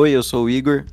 [0.00, 0.84] Oi, eu sou o Igor.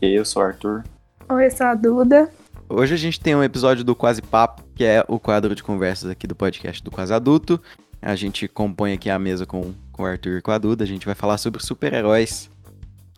[0.00, 0.82] E aí, eu sou o Arthur.
[1.28, 2.30] Oi, eu sou a Duda.
[2.66, 6.08] Hoje a gente tem um episódio do Quase Papo, que é o quadro de conversas
[6.08, 7.60] aqui do podcast do Quase Adulto.
[8.00, 10.82] A gente compõe aqui a mesa com, com o Arthur e com a Duda.
[10.82, 12.50] A gente vai falar sobre super-heróis,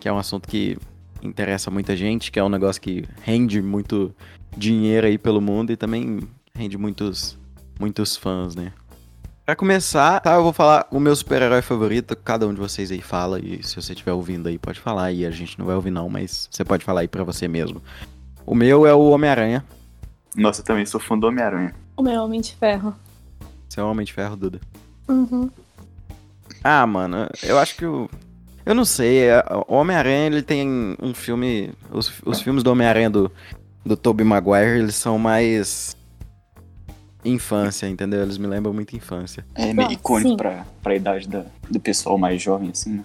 [0.00, 0.76] que é um assunto que
[1.22, 4.12] interessa muita gente, que é um negócio que rende muito
[4.56, 7.38] dinheiro aí pelo mundo e também rende muitos,
[7.78, 8.72] muitos fãs, né?
[9.44, 13.00] Pra começar, tá, eu vou falar o meu super-herói favorito, cada um de vocês aí
[13.00, 15.90] fala, e se você estiver ouvindo aí, pode falar, e a gente não vai ouvir
[15.90, 17.82] não, mas você pode falar aí pra você mesmo.
[18.46, 19.64] O meu é o Homem-Aranha.
[20.36, 21.74] Nossa, eu também sou fã do Homem-Aranha.
[21.96, 22.94] O meu Homem de Ferro.
[23.68, 24.60] Você é o Homem de Ferro, Duda.
[25.08, 25.50] Uhum.
[26.62, 28.08] Ah, mano, eu acho que o...
[28.64, 31.72] Eu não sei, é, o Homem-Aranha, ele tem um filme...
[31.90, 33.32] Os, os filmes do Homem-Aranha do,
[33.84, 35.96] do Tobey Maguire, eles são mais...
[37.24, 38.22] Infância, entendeu?
[38.22, 39.44] Eles me lembram muito infância.
[39.54, 43.04] É meio icônico pra, pra idade da, do pessoal mais jovem, assim, né?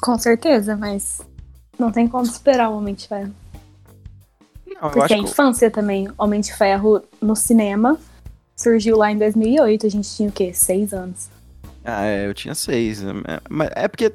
[0.00, 1.20] Com certeza, mas
[1.78, 3.32] não tem como superar o Homem de Ferro.
[4.66, 5.22] Não, eu Porque acho é que...
[5.24, 6.08] infância também.
[6.16, 7.98] Homem de Ferro no cinema
[8.56, 9.86] surgiu lá em 2008.
[9.86, 10.52] A gente tinha o quê?
[10.54, 11.28] Seis anos.
[11.84, 13.02] Ah, é, eu tinha seis.
[13.02, 13.06] é,
[13.48, 14.12] Mas é porque.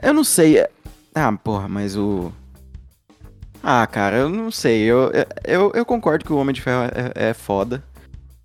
[0.00, 0.58] Eu não sei.
[0.60, 0.70] é-
[1.14, 2.32] Ah, porra, mas o.
[3.62, 4.82] Ah, cara, eu não sei.
[4.82, 5.10] Eu,
[5.44, 7.82] eu, eu concordo que o Homem de Ferro é, é foda.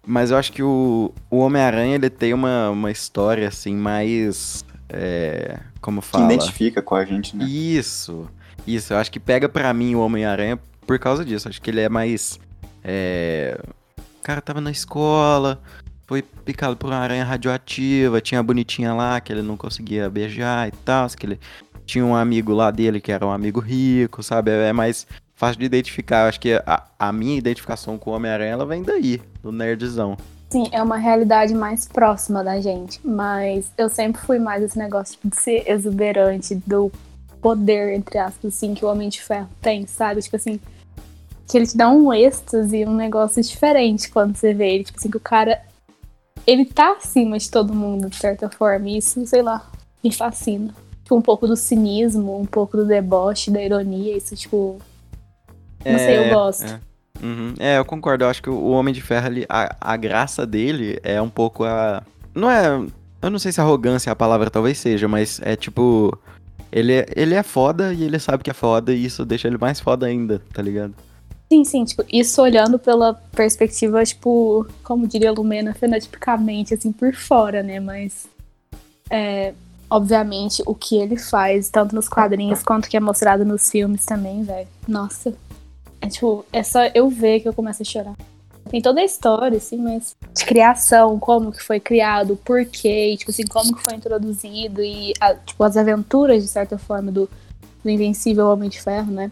[0.09, 4.63] Mas eu acho que o, o Homem-Aranha ele tem uma, uma história assim mais.
[4.87, 6.33] É, como Que fala?
[6.33, 7.43] identifica com a gente, né?
[7.45, 8.25] Isso.
[8.65, 11.49] Isso, eu acho que pega pra mim o Homem-Aranha por causa disso.
[11.49, 12.39] Acho que ele é mais.
[12.81, 13.59] É...
[13.97, 15.61] O cara tava na escola,
[16.05, 20.69] foi picado por uma aranha radioativa, tinha a bonitinha lá que ele não conseguia beijar
[20.69, 21.07] e tal.
[21.09, 21.39] Que ele
[21.85, 24.51] tinha um amigo lá dele que era um amigo rico, sabe?
[24.51, 25.05] É mais
[25.37, 26.23] fácil de identificar.
[26.23, 30.17] Eu acho que a, a minha identificação com o Homem-Aranha ela vem daí, do nerdzão.
[30.49, 32.99] Sim, é uma realidade mais próxima da gente.
[33.05, 36.91] Mas eu sempre fui mais esse negócio de ser exuberante, do
[37.39, 40.21] poder, entre aspas, assim, que o Homem de Ferro tem, sabe?
[40.21, 40.59] Tipo assim,
[41.47, 44.83] que ele te dá um êxtase, um negócio diferente quando você vê ele.
[44.83, 45.61] Tipo assim, que o cara.
[46.45, 48.89] Ele tá acima de todo mundo, de certa forma.
[48.89, 49.69] E isso, sei lá,
[50.01, 50.73] me fascina.
[51.03, 54.17] Tipo, um pouco do cinismo, um pouco do deboche, da ironia.
[54.17, 54.79] Isso, tipo.
[55.85, 56.63] Não sei, eu gosto.
[56.65, 56.79] É.
[57.23, 57.53] Uhum.
[57.59, 58.23] É, eu concordo.
[58.23, 61.63] Eu acho que o Homem de Ferro, ele, a, a graça dele é um pouco
[61.63, 62.03] a.
[62.35, 62.67] Não é.
[63.21, 66.17] Eu não sei se arrogância é a palavra talvez seja, mas é tipo.
[66.71, 69.57] Ele, é- ele é foda e ele sabe que é foda e isso deixa ele
[69.57, 70.93] mais foda ainda, tá ligado?
[71.51, 77.63] Sim, sim, tipo, isso olhando pela perspectiva, tipo, como diria Lumena, fenotipicamente, assim, por fora,
[77.63, 77.79] né?
[77.79, 78.27] Mas,
[79.09, 79.53] é,
[79.89, 84.43] obviamente, o que ele faz, tanto nos quadrinhos quanto que é mostrado nos filmes também,
[84.43, 84.67] velho.
[84.85, 85.33] Nossa.
[86.07, 88.15] É tipo, é só eu ver que eu começo a chorar.
[88.69, 93.17] Tem toda a história, assim, mas de criação, como que foi criado, o porquê, e,
[93.17, 97.29] tipo assim, como que foi introduzido e, a- tipo, as aventuras, de certa forma, do,
[97.83, 99.31] do Invencível Homem de Ferro, né?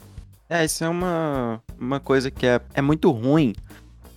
[0.50, 3.54] É, isso é uma, uma coisa que é, é muito ruim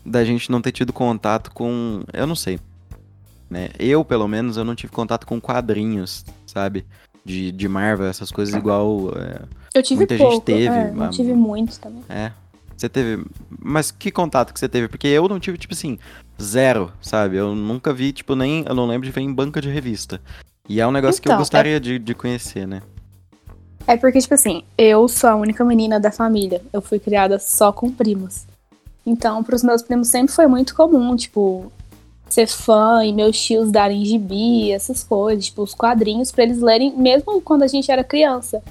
[0.07, 2.03] da gente não ter tido contato com.
[2.13, 2.61] Eu não sei.
[3.51, 3.71] Né?
[3.79, 6.87] Eu, pelo menos, eu não tive contato com quadrinhos, sabe?
[7.25, 9.11] De, de Marvel, essas coisas igual.
[9.17, 9.41] é,
[9.75, 12.03] Eu tive Muita gente pouco, teve, é, mas- tive muito também.
[12.09, 12.31] É.
[12.79, 13.25] Você teve.
[13.61, 14.87] Mas que contato que você teve?
[14.87, 15.99] Porque eu não tive, tipo assim,
[16.41, 17.37] zero, sabe?
[17.37, 18.65] Eu nunca vi, tipo, nem.
[18.67, 20.21] Eu não lembro de ver em banca de revista.
[20.69, 22.83] E é um negócio que eu Então, gostaria de, de conhecer, né?
[23.85, 26.63] É porque, tipo assim, eu sou a única menina da família.
[26.73, 28.47] Eu fui criada só com primos.
[29.05, 31.73] Então, pros meus primos sempre foi muito comum, tipo,
[32.29, 36.95] ser fã e meus tios darem gibi, essas coisas, tipo, os quadrinhos pra eles lerem,
[36.97, 38.63] mesmo quando a gente era criança.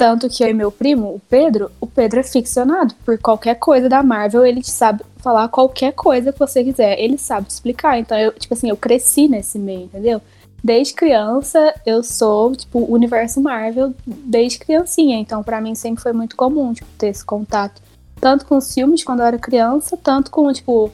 [0.00, 2.94] Tanto que eu e meu primo, o Pedro, o Pedro é ficcionado.
[3.04, 6.98] Por qualquer coisa da Marvel, ele sabe falar qualquer coisa que você quiser.
[6.98, 7.98] Ele sabe explicar.
[7.98, 10.22] Então, eu, tipo assim, eu cresci nesse meio, entendeu?
[10.64, 15.18] Desde criança, eu sou, tipo, universo Marvel desde criancinha.
[15.18, 17.82] Então, pra mim, sempre foi muito comum, tipo, ter esse contato.
[18.18, 20.90] Tanto com os filmes quando eu era criança, tanto com, tipo,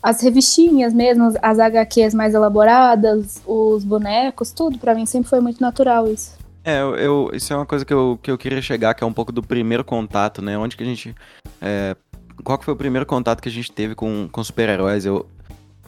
[0.00, 4.78] as revistinhas mesmo, as HQs mais elaboradas, os bonecos, tudo.
[4.78, 6.35] Pra mim sempre foi muito natural isso.
[6.66, 9.12] É, eu, isso é uma coisa que eu, que eu queria chegar, que é um
[9.12, 10.58] pouco do primeiro contato, né?
[10.58, 11.14] Onde que a gente.
[11.62, 11.96] é,
[12.42, 15.06] qual que foi o primeiro contato que a gente teve com, com super-heróis?
[15.06, 15.24] Eu,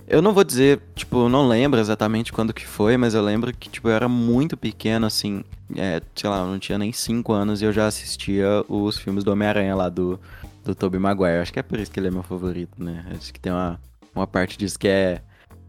[0.06, 3.68] eu não vou dizer, tipo, não lembro exatamente quando que foi, mas eu lembro que,
[3.68, 5.42] tipo, eu era muito pequeno, assim,
[5.74, 9.24] é, sei lá, eu não tinha nem 5 anos e eu já assistia os filmes
[9.24, 10.18] do Homem-Aranha lá do,
[10.64, 11.38] do Tobey Maguire.
[11.38, 13.04] Acho que é por isso que ele é meu favorito, né?
[13.16, 13.80] Acho que tem uma,
[14.14, 15.22] uma parte disso que é,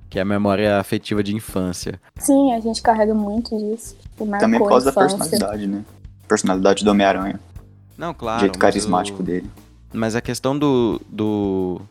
[0.09, 1.99] que é a memória afetiva de infância.
[2.17, 3.95] Sim, a gente carrega muito disso.
[4.39, 5.85] Também por a causa da personalidade, né?
[6.27, 7.39] Personalidade do Homem-Aranha.
[7.97, 8.37] Não, claro.
[8.37, 9.49] o jeito carismático o- dele.
[9.93, 11.81] Mas a questão do, do,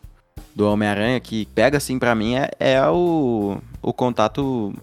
[0.55, 4.73] do Homem-Aranha que pega assim pra mim é, é o, o contato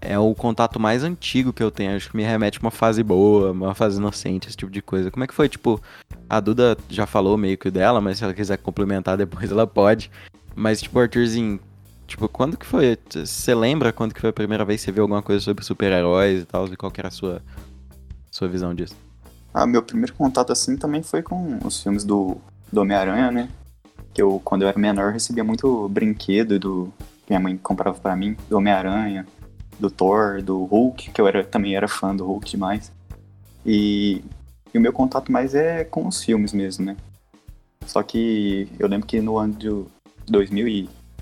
[0.00, 1.96] é o contato mais antigo que eu tenho.
[1.96, 5.10] Acho que me remete a uma fase boa, uma fase inocente, esse tipo de coisa.
[5.10, 5.80] Como é que foi, tipo,
[6.28, 10.10] a Duda já falou meio que dela, mas se ela quiser complementar depois, ela pode.
[10.54, 11.58] Mas, tipo, Arthurzinho,
[12.06, 12.98] tipo, quando que foi?
[13.10, 16.42] Você lembra quando que foi a primeira vez que você viu alguma coisa sobre super-heróis
[16.42, 16.66] e tal?
[16.66, 17.42] E qual que era a sua,
[18.30, 18.94] sua visão disso?
[19.52, 22.36] Ah, meu primeiro contato assim também foi com os filmes do,
[22.72, 23.48] do Homem-Aranha, né?
[24.12, 26.92] Que eu, quando eu era menor, recebia muito brinquedo do
[27.26, 29.26] que minha mãe comprava para mim, do Homem-Aranha,
[29.78, 32.92] do Thor, do Hulk, que eu era, também era fã do Hulk demais.
[33.64, 34.22] E,
[34.72, 36.96] e o meu contato mais é com os filmes mesmo, né?
[37.84, 39.68] Só que eu lembro que no ano de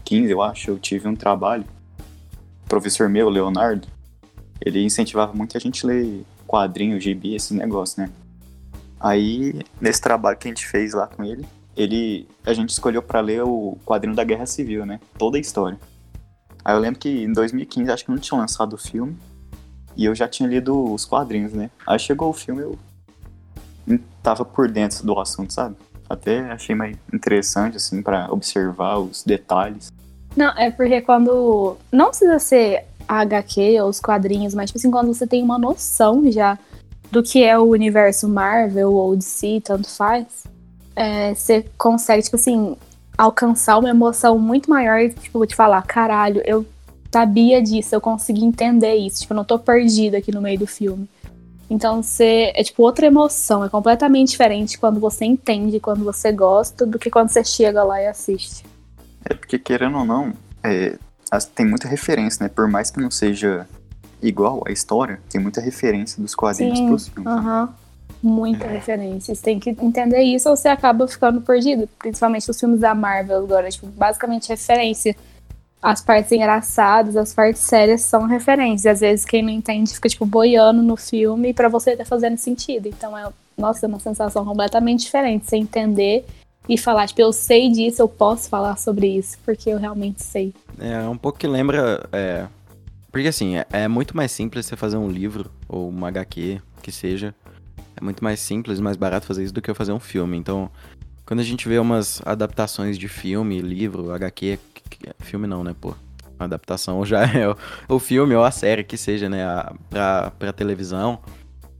[0.04, 1.64] 2015, eu acho, eu tive um trabalho.
[2.64, 3.88] O professor meu, Leonardo,
[4.60, 8.10] ele incentivava muito a gente ler quadrinhos, gibi, esse negócio, né?
[9.00, 11.44] Aí, nesse trabalho que a gente fez lá com ele,
[11.76, 15.00] ele a gente escolheu para ler o quadrinho da Guerra Civil, né?
[15.18, 15.78] Toda a história.
[16.64, 19.16] Aí eu lembro que em 2015 acho que não tinha lançado o filme
[19.96, 21.70] e eu já tinha lido os quadrinhos, né?
[21.86, 22.78] Aí chegou o filme eu
[24.22, 25.76] tava por dentro do assunto, sabe?
[26.08, 29.92] Até achei mais interessante assim para observar os detalhes.
[30.36, 34.90] Não, é porque quando não precisa ser a HQ ou os quadrinhos, mas tipo assim,
[34.90, 36.58] quando você tem uma noção já
[37.10, 40.26] do que é o universo Marvel ou DC, tanto faz,
[40.96, 42.76] é, você consegue, tipo assim,
[43.16, 46.66] alcançar uma emoção muito maior, tipo, de falar, caralho, eu
[47.12, 50.66] sabia disso, eu consegui entender isso, tipo, eu não tô perdida aqui no meio do
[50.66, 51.08] filme.
[51.68, 56.84] Então você é tipo outra emoção, é completamente diferente quando você entende, quando você gosta,
[56.84, 58.64] do que quando você chega lá e assiste.
[59.24, 60.32] É porque querendo ou não,
[60.62, 60.98] é,
[61.54, 62.50] tem muita referência, né?
[62.54, 63.66] Por mais que não seja
[64.22, 67.32] igual a história, tem muita referência dos quadrinhos Sim, pros filmes.
[67.32, 67.74] Aham.
[68.22, 69.34] Muita referência.
[69.34, 71.86] Você tem que entender isso ou você acaba ficando perdido.
[71.98, 73.68] Principalmente os filmes da Marvel agora.
[73.68, 75.14] Tipo, basicamente referência.
[75.84, 78.90] As partes engraçadas, as partes sérias são referência.
[78.90, 82.88] Às vezes quem não entende fica, tipo, boiando no filme pra você tá fazendo sentido.
[82.88, 85.44] Então é, nossa, é uma sensação completamente diferente.
[85.44, 86.24] Você entender
[86.66, 90.54] e falar, tipo, eu sei disso, eu posso falar sobre isso, porque eu realmente sei.
[90.78, 92.08] É um pouco que lembra.
[92.10, 92.46] É...
[93.12, 96.90] Porque assim, é, é muito mais simples você fazer um livro ou uma HQ, que
[96.90, 97.34] seja.
[97.94, 100.38] É muito mais simples, mais barato fazer isso do que eu fazer um filme.
[100.38, 100.70] Então,
[101.26, 104.58] quando a gente vê umas adaptações de filme, livro, HQ,
[105.20, 105.94] filme não, né, pô?
[106.38, 107.56] A adaptação já é o,
[107.88, 111.20] o filme ou a série que seja, né, a, pra, pra televisão,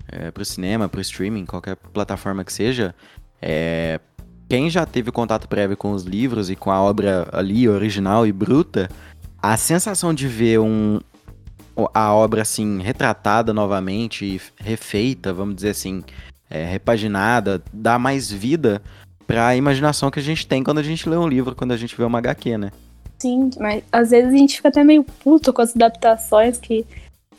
[0.08, 2.94] é, pro cinema, pro streaming, qualquer plataforma que seja,
[3.40, 4.00] é,
[4.48, 8.32] quem já teve contato prévio com os livros e com a obra ali, original e
[8.32, 8.88] bruta,
[9.42, 11.00] a sensação de ver um,
[11.92, 16.04] a obra assim retratada novamente, refeita, vamos dizer assim,
[16.48, 18.82] é, repaginada, dá mais vida
[19.26, 21.76] para a imaginação que a gente tem quando a gente lê um livro, quando a
[21.76, 22.70] gente vê uma HQ, né?
[23.24, 26.84] Sim, mas às vezes a gente fica até meio puto com as adaptações que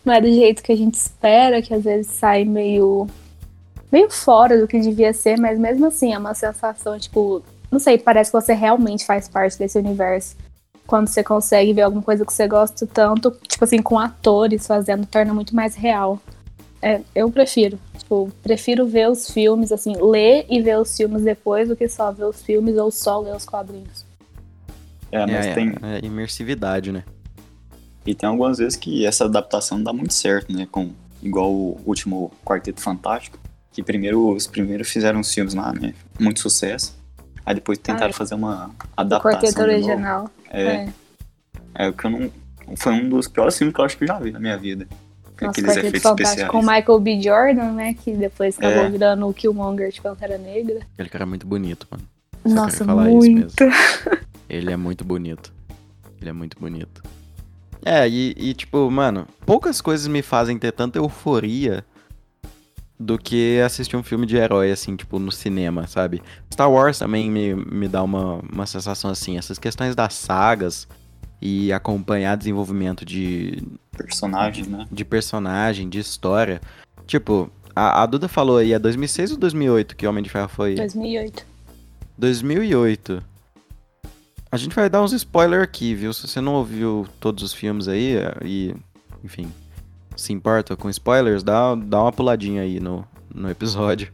[0.04, 3.06] não é do jeito que a gente espera, que às vezes sai meio
[3.92, 8.00] meio fora do que devia ser, mas mesmo assim é uma sensação, tipo, não sei,
[8.00, 10.36] parece que você realmente faz parte desse universo
[10.88, 15.06] quando você consegue ver alguma coisa que você gosta tanto, tipo assim, com atores fazendo,
[15.06, 16.20] torna muito mais real.
[16.82, 17.78] É, eu prefiro.
[17.96, 22.12] Tipo, prefiro ver os filmes, assim, ler e ver os filmes depois do que só
[22.12, 24.05] ver os filmes ou só ler os quadrinhos.
[25.16, 25.74] É, mas é, tem.
[25.82, 27.04] É imersividade, né?
[28.06, 30.68] E tem algumas vezes que essa adaptação dá muito certo, né?
[30.72, 30.92] Com,
[31.24, 33.40] igual o último Quarteto Fantástico.
[33.72, 35.94] Que primeiro, os primeiros fizeram os filmes lá, né?
[36.20, 36.98] Muito sucesso.
[37.46, 38.14] Aí depois tentaram Ah, é.
[38.14, 39.40] fazer uma O adaptação.
[39.40, 39.74] quarteto de novo.
[39.74, 40.30] original.
[40.50, 40.88] É,
[41.76, 42.32] é o que eu não.
[42.78, 44.88] Foi um dos piores filmes que eu acho que eu já vi na minha vida.
[45.42, 46.52] Nossa, Aqueles Quarteto efeitos Fantástico especiais.
[46.52, 47.22] com o Michael B.
[47.22, 47.94] Jordan, né?
[47.94, 48.90] Que depois acabou É.
[48.90, 50.80] virando o Killmonger de Pantera Negra.
[50.94, 52.04] Aquele cara é muito bonito, mano.
[52.46, 53.56] Só Nossa, falar isso muito.
[54.50, 55.52] Ele é muito bonito.
[56.22, 57.04] Ele é muito bonito.
[57.84, 61.86] É, e, e, tipo, mano, poucas coisas me fazem ter tanta euforia
[63.00, 66.22] do que assistir um filme de herói, assim, tipo, no cinema, sabe?
[66.52, 69.38] Star Wars também me, me dá uma, uma sensação assim.
[69.38, 70.88] Essas questões das sagas
[71.42, 73.62] e acompanhar desenvolvimento de,
[73.96, 74.88] Personagem, né?
[74.92, 76.62] de personagem, de história.
[77.06, 80.76] Tipo, a, a Duda falou aí, é 2006 ou 2008 que Homem de Ferro foi?
[80.76, 81.46] 2008.
[82.18, 83.22] 2008.
[84.52, 86.14] A gente vai dar uns spoilers aqui, viu?
[86.14, 88.76] Se você não ouviu todos os filmes aí é, e,
[89.24, 89.52] enfim,
[90.16, 94.12] se importa com spoilers, dá, dá uma puladinha aí no, no episódio.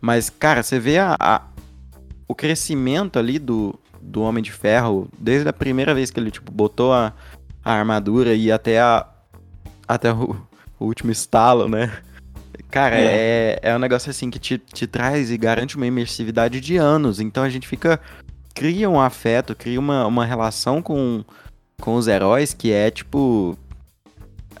[0.00, 1.42] Mas, cara, você vê a, a-
[2.26, 6.50] o crescimento ali do, do Homem de Ferro, desde a primeira vez que ele, tipo,
[6.50, 7.12] botou a,
[7.64, 9.06] a armadura e até a
[9.86, 10.34] até o,
[10.80, 11.92] o último estalo, né?
[12.70, 16.76] Cara, é, é um negócio assim que te, te traz e garante uma imersividade de
[16.76, 17.20] anos.
[17.20, 18.00] Então a gente fica.
[18.54, 21.24] Cria um afeto, cria uma, uma relação com,
[21.80, 23.58] com os heróis que é tipo.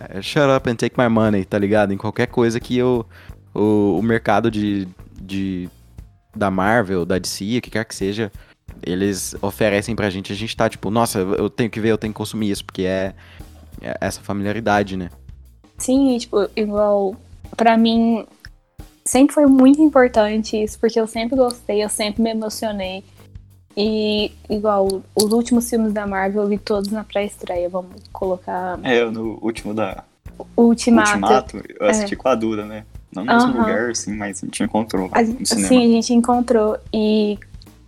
[0.00, 1.92] é, shut up and take my money, tá ligado?
[1.92, 3.06] Em qualquer coisa que eu,
[3.54, 4.88] o, o mercado de,
[5.20, 5.68] de
[6.34, 8.32] da Marvel, da DC, o que quer que seja,
[8.82, 12.12] eles oferecem pra gente, a gente tá tipo, nossa, eu tenho que ver, eu tenho
[12.12, 13.14] que consumir isso, porque é,
[13.80, 15.10] é essa familiaridade, né?
[15.78, 17.16] Sim, tipo, igual,
[17.56, 18.26] pra mim,
[19.04, 23.04] sempre foi muito importante isso, porque eu sempre gostei, eu sempre me emocionei.
[23.76, 28.78] E, igual, os últimos filmes da Marvel eu vi todos na pré-estreia, vamos colocar.
[28.82, 30.04] É, no último da.
[30.56, 31.10] Ultimato.
[31.10, 32.16] Ultimato, eu assisti é.
[32.16, 32.84] com a Duda, né?
[33.12, 33.60] Não no mesmo uhum.
[33.60, 35.08] lugar, assim, mas a gente encontrou.
[35.12, 36.78] A, sim, a gente encontrou.
[36.92, 37.38] E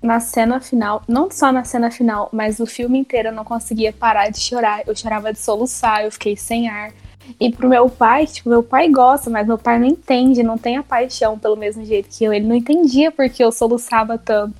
[0.02, 3.92] na cena final, não só na cena final, mas o filme inteiro eu não conseguia
[3.92, 4.82] parar de chorar.
[4.87, 6.92] Eu chorava de soluçar, eu fiquei sem ar.
[7.38, 10.76] E pro meu pai, tipo, meu pai gosta, mas meu pai não entende, não tem
[10.76, 12.33] a paixão pelo mesmo jeito que eu.
[12.33, 14.54] Ele não entendia porque eu soluçava tanto.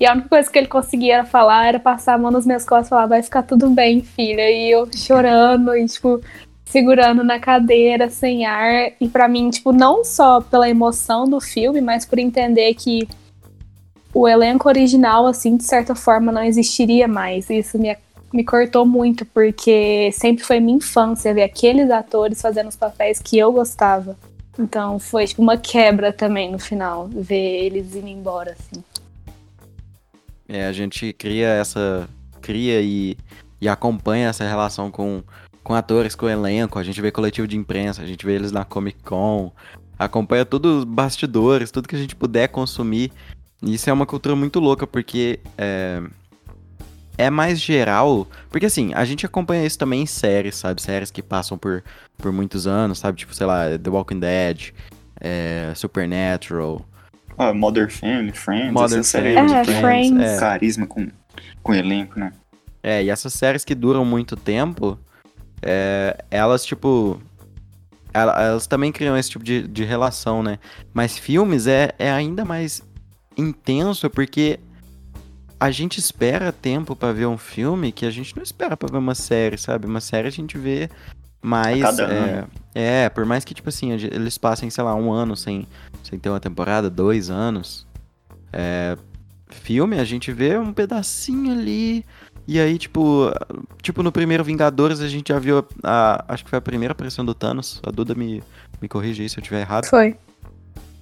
[0.00, 2.86] E a única coisa que ele conseguia falar era passar a mão nas minhas costas
[2.88, 4.50] e falar, vai ficar tudo bem, filha.
[4.50, 6.20] E eu chorando e, tipo,
[6.64, 8.92] segurando na cadeira, sem ar.
[9.00, 13.06] E para mim, tipo, não só pela emoção do filme, mas por entender que
[14.12, 17.48] o elenco original, assim, de certa forma, não existiria mais.
[17.48, 17.96] Isso me,
[18.32, 23.38] me cortou muito, porque sempre foi minha infância ver aqueles atores fazendo os papéis que
[23.38, 24.16] eu gostava.
[24.58, 28.82] Então foi tipo uma quebra também no final, ver eles indo embora, assim.
[30.48, 32.08] É, a gente cria essa.
[32.40, 33.16] cria e,
[33.60, 35.22] e acompanha essa relação com,
[35.62, 38.64] com atores, com elenco, a gente vê coletivo de imprensa, a gente vê eles na
[38.64, 39.52] Comic Con,
[39.98, 43.10] acompanha todos os bastidores, tudo que a gente puder consumir.
[43.62, 46.02] E isso é uma cultura muito louca, porque é,
[47.16, 48.26] é mais geral.
[48.50, 50.80] Porque assim, a gente acompanha isso também em séries, sabe?
[50.80, 51.82] Séries que passam por,
[52.18, 53.18] por muitos anos, sabe?
[53.18, 54.72] Tipo, sei lá, The Walking Dead,
[55.20, 56.84] é, Supernatural.
[57.38, 60.20] Ah, Modern Family, Friends, Modern essa série é, de Friends.
[60.20, 60.38] É.
[60.38, 61.08] carisma com,
[61.62, 62.32] com elenco, né?
[62.82, 64.98] É, e essas séries que duram muito tempo,
[65.62, 67.20] é, elas, tipo.
[68.12, 70.58] Elas também criam esse tipo de, de relação, né?
[70.92, 72.82] Mas filmes é, é ainda mais
[73.38, 74.60] intenso porque
[75.62, 78.98] a gente espera tempo para ver um filme que a gente não espera para ver
[78.98, 79.86] uma série, sabe?
[79.86, 80.90] Uma série a gente vê
[81.40, 82.00] mais.
[82.00, 85.68] É, é, por mais que, tipo assim, eles passem, sei lá, um ano sem,
[86.02, 87.86] sem ter uma temporada, dois anos.
[88.52, 88.98] É,
[89.50, 92.04] filme, a gente vê um pedacinho ali.
[92.48, 93.30] E aí, tipo,
[93.80, 96.90] tipo, no primeiro Vingadores a gente já viu a, a, Acho que foi a primeira
[96.90, 97.80] aparição do Thanos.
[97.86, 98.42] A Duda me,
[98.80, 99.84] me corrige aí se eu estiver errado.
[99.84, 100.16] Foi.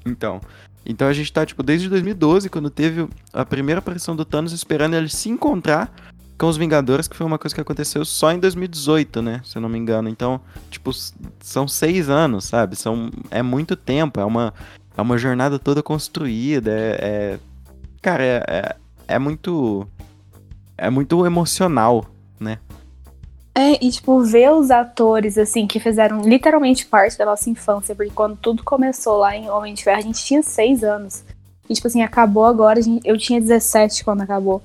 [0.05, 0.39] Então.
[0.85, 4.95] Então a gente tá, tipo, desde 2012, quando teve a primeira aparição do Thanos, esperando
[4.95, 5.93] ele se encontrar
[6.39, 9.43] com os Vingadores, que foi uma coisa que aconteceu só em 2018, né?
[9.45, 10.09] Se eu não me engano.
[10.09, 10.91] Então, tipo,
[11.39, 12.77] são seis anos, sabe?
[12.77, 14.55] São, é muito tempo, é uma,
[14.97, 16.99] é uma jornada toda construída, é...
[17.03, 17.39] é
[18.01, 18.77] cara, é, é,
[19.09, 19.87] é muito...
[20.79, 22.07] É muito emocional?
[23.61, 28.11] É, e tipo, ver os atores, assim, que fizeram literalmente parte da nossa infância, porque
[28.11, 31.23] quando tudo começou lá em Homem de Ferro, a gente tinha seis anos.
[31.69, 34.63] E, tipo assim, acabou agora, gente, eu tinha 17 quando acabou.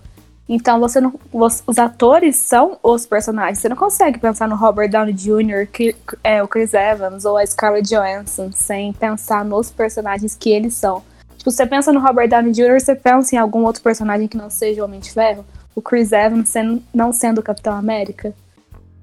[0.47, 3.59] Então, você não, os atores são os personagens.
[3.59, 7.45] Você não consegue pensar no Robert Downey Jr., que, é, o Chris Evans ou a
[7.45, 11.03] Scarlett Johansson sem pensar nos personagens que eles são.
[11.37, 14.49] Tipo, você pensa no Robert Downey Jr., você pensa em algum outro personagem que não
[14.49, 15.45] seja o Homem de Ferro?
[15.75, 18.33] O Chris Evans sendo, não sendo o Capitão América?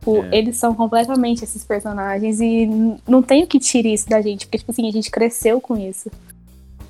[0.02, 0.38] Tipo, é.
[0.38, 2.68] eles são completamente esses personagens e
[3.06, 5.76] não tem o que tirar isso da gente, porque, tipo assim, a gente cresceu com
[5.76, 6.10] isso.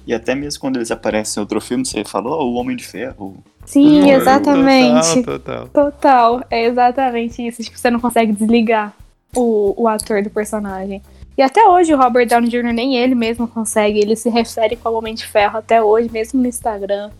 [0.06, 2.84] E até mesmo quando eles aparecem em outro filme, você falou, oh, o Homem de
[2.84, 3.36] Ferro.
[3.66, 5.22] Sim, exatamente.
[5.22, 5.68] Total, total.
[5.68, 7.62] Total, é exatamente isso.
[7.62, 8.94] Tipo, você não consegue desligar
[9.36, 11.02] o, o ator do personagem.
[11.36, 12.72] E até hoje o Robert Downey Jr.
[12.72, 13.98] nem ele mesmo consegue.
[13.98, 17.10] Ele se refere com o Homem de Ferro até hoje, mesmo no Instagram,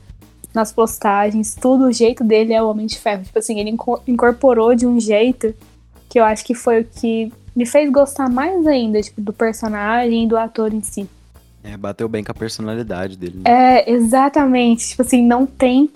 [0.55, 3.23] nas postagens, tudo, o jeito dele é o Homem de Ferro.
[3.23, 3.77] Tipo assim, ele
[4.09, 5.55] incorporou de um jeito
[6.13, 10.25] que eu acho que foi o que me fez gostar mais ainda, tipo, do personagem
[10.25, 11.09] e do ator em si.
[11.65, 13.39] É, bateu bem com a personalidade dele.
[13.39, 13.51] Né?
[13.51, 14.91] É, exatamente.
[14.91, 15.89] Tipo assim, não tem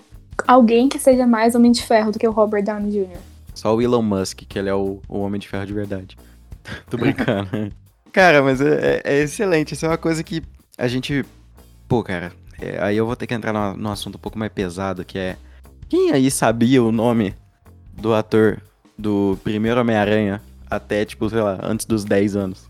[0.47, 3.19] alguém que seja mais Homem de Ferro do que o Robert Downey Jr.
[3.53, 6.17] Só o Elon Musk, que ele é o, o Homem de Ferro de verdade.
[6.89, 7.71] Tô brincando.
[8.11, 9.75] cara, mas é, é, é, excelente.
[9.75, 10.41] Isso é uma coisa que
[10.79, 11.23] a gente.
[11.87, 14.51] Pô, cara, é, aí eu vou ter que entrar num, num assunto um pouco mais
[14.51, 15.37] pesado, que é.
[15.87, 17.35] Quem aí sabia o nome
[17.93, 18.59] do ator
[18.97, 22.67] do primeiro Homem-Aranha até, tipo, sei lá, antes dos 10 anos.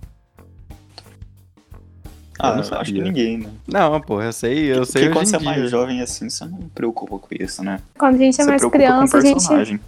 [2.39, 3.49] Ah, eu não acho que ninguém, né?
[3.67, 5.03] Não, pô, eu sei, eu sei.
[5.03, 7.79] Porque quando você é mais jovem assim, você não preocupa com isso, né?
[7.97, 9.81] Quando a gente é você mais criança, a gente.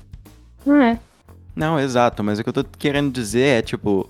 [0.66, 1.00] Não é.
[1.56, 4.10] Não, exato, mas o que eu tô querendo dizer é, tipo,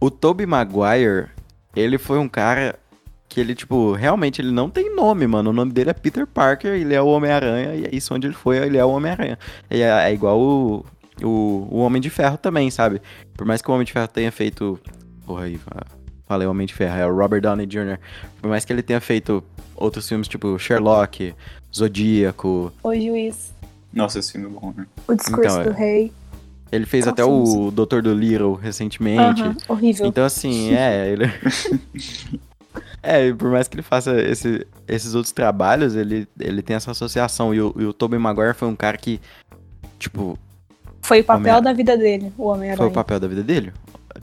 [0.00, 1.28] o Tobey Maguire,
[1.76, 2.76] ele foi um cara
[3.28, 5.50] que ele, tipo, realmente ele não tem nome, mano.
[5.50, 8.34] O nome dele é Peter Parker, ele é o Homem-Aranha, e é isso onde ele
[8.34, 9.38] foi, ele é o Homem-Aranha.
[9.70, 10.84] É, é igual o,
[11.22, 13.00] o, o Homem de Ferro também, sabe?
[13.34, 14.78] Por mais que o Homem de Ferro tenha feito.
[15.26, 15.58] Porra aí,
[16.26, 17.98] falei Homem de Ferro, é o Robert Downey Jr.
[18.40, 19.42] Por mais que ele tenha feito
[19.76, 21.34] outros filmes tipo Sherlock,
[21.74, 22.72] Zodíaco.
[22.82, 23.52] O Juiz.
[23.92, 24.86] Nossa, esse filme é bom, né?
[25.06, 25.72] O Discurso Então, do é.
[25.72, 26.12] Rei.
[26.72, 27.70] Ele fez Qual até o?
[27.70, 29.42] Doutor do Little recentemente.
[29.42, 30.06] Aham, horrível.
[30.06, 31.24] Então, assim, é, ele.
[33.02, 36.90] é, e por mais que ele faça esse- esses outros trabalhos, ele, ele tem essa
[36.90, 37.54] associação.
[37.54, 39.20] E o, e o Tobey Maguire foi um cara que,
[39.98, 40.36] tipo,
[41.04, 42.88] Foi o papel Homem- da vida dele, o foi Homem-Aranha.
[42.88, 43.72] o papel da vida dele.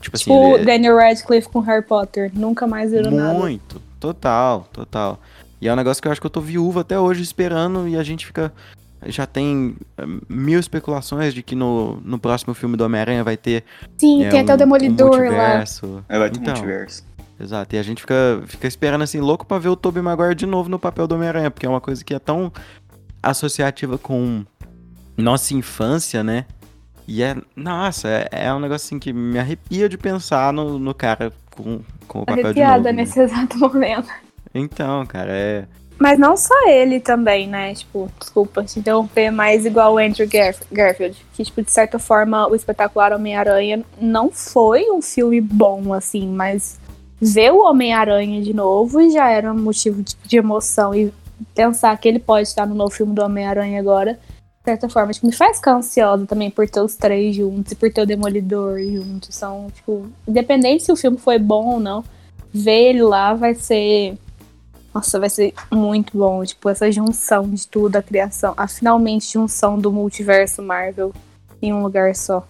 [0.00, 2.30] Tipo assim, Tipo o ele é Daniel Radcliffe com Harry Potter.
[2.34, 3.34] Nunca mais virou nada.
[3.38, 3.80] muito.
[4.00, 5.20] Total, total.
[5.60, 7.96] E é um negócio que eu acho que eu tô viúvo até hoje esperando e
[7.96, 8.52] a gente fica.
[9.06, 13.64] Já tem eh, mil especulações de que no, no próximo filme do Homem-Aranha vai ter.
[13.98, 15.64] Sim, é, tem até um- o Demolidor um lá.
[16.08, 17.04] É, vai ter Então, multiverso.
[17.40, 20.46] Exato, e a gente fica, fica esperando assim, louco pra ver o Tobey Maguire de
[20.46, 22.52] novo no papel do Homem-Aranha, porque é uma coisa que é tão
[23.22, 24.44] associativa com
[25.16, 26.46] nossa infância, né?
[27.06, 30.94] E é, nossa, é, é um negócio assim que me arrepia de pensar no, no
[30.94, 32.60] cara com, com o papel de novo.
[32.60, 33.02] Arrepiada né?
[33.02, 34.08] nesse exato momento.
[34.54, 35.64] Então, cara, é...
[35.98, 37.74] Mas não só ele também, né?
[37.74, 41.16] Tipo, desculpa te interromper, mas igual o Andrew Garf- Garfield.
[41.32, 46.80] Que, tipo, de certa forma, o espetacular Homem-Aranha não foi um filme bom, assim, mas
[47.20, 50.92] ver o Homem-Aranha de novo já era um motivo de, de emoção.
[50.92, 51.12] E
[51.54, 54.18] pensar que ele pode estar no novo filme do Homem-Aranha agora,
[54.64, 57.92] certa forma, tipo, me faz ficar ansiosa também por ter os três juntos e por
[57.92, 59.34] ter o Demolidor juntos.
[59.34, 62.04] São, tipo, independente se o filme foi bom ou não,
[62.52, 64.16] ver ele lá vai ser.
[64.94, 66.44] Nossa, vai ser muito bom.
[66.44, 71.12] Tipo, essa junção de tudo, a criação, a finalmente junção do multiverso Marvel
[71.60, 72.46] em um lugar só.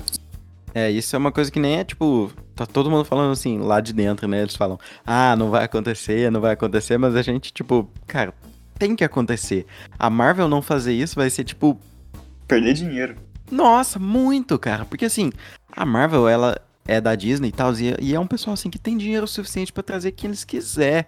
[0.75, 3.81] É, isso é uma coisa que nem é, tipo, tá todo mundo falando assim, lá
[3.81, 4.40] de dentro, né?
[4.40, 8.33] Eles falam, ah, não vai acontecer, não vai acontecer, mas a gente, tipo, cara,
[8.78, 9.66] tem que acontecer.
[9.99, 11.78] A Marvel não fazer isso vai ser, tipo,
[12.47, 13.17] Perder dinheiro.
[13.51, 14.85] Nossa, muito, cara.
[14.85, 15.31] Porque assim,
[15.75, 18.97] a Marvel, ela é da Disney e tal, e, é um pessoal assim que tem
[18.97, 21.07] dinheiro suficiente pra trazer quem eles quiser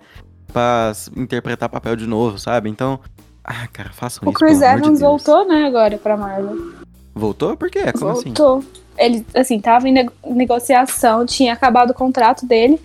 [0.53, 2.69] pra s- interpretar papel de novo, sabe?
[2.71, 3.01] Então,
[3.43, 4.39] ah, cara, façam O isso.
[4.39, 5.25] Chris pelo amor de Evans Deus.
[5.25, 6.73] voltou, né, agora pra Marvel.
[7.15, 7.57] Voltou?
[7.57, 7.93] Por quê?
[7.93, 8.33] Como assim?
[8.33, 8.63] voltou.
[8.97, 12.81] Ele, assim, tava em nego- negociação, tinha acabado o contrato dele.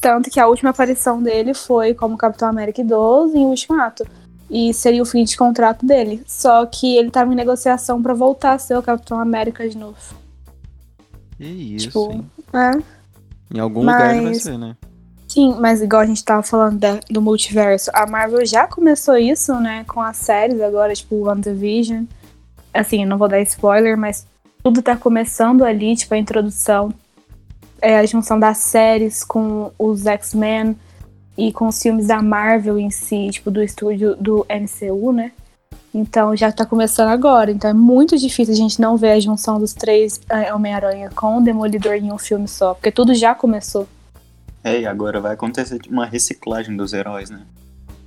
[0.00, 4.06] Tanto que a última aparição dele foi como Capitão América 12 em Ultimato.
[4.50, 6.22] E seria o fim de contrato dele.
[6.26, 9.96] Só que ele tava em negociação pra voltar a ser o Capitão América de novo.
[11.36, 12.24] Que isso, Tipo?
[12.52, 12.82] É.
[13.54, 14.76] Em algum lugar ele vai mas- ser, né?
[15.28, 19.54] Sim, mas igual a gente tava falando da- do multiverso, a Marvel já começou isso,
[19.60, 22.04] né, com as séries agora, tipo WandaVision.
[22.74, 24.26] Assim, não vou dar spoiler, mas
[24.62, 26.92] tudo tá começando ali, tipo, a introdução,
[27.80, 30.76] é a junção das séries com os X-Men
[31.48, 35.32] e com os filmes da Marvel em si, tipo, do estúdio do MCU, né?
[35.92, 37.50] Então já tá começando agora.
[37.50, 41.38] Então é muito difícil a gente não ver a junção dos três é, Homem-Aranha com
[41.38, 43.88] o Demolidor em um filme só, porque tudo já começou.
[44.62, 47.40] É, e agora vai acontecer uma reciclagem dos heróis, né?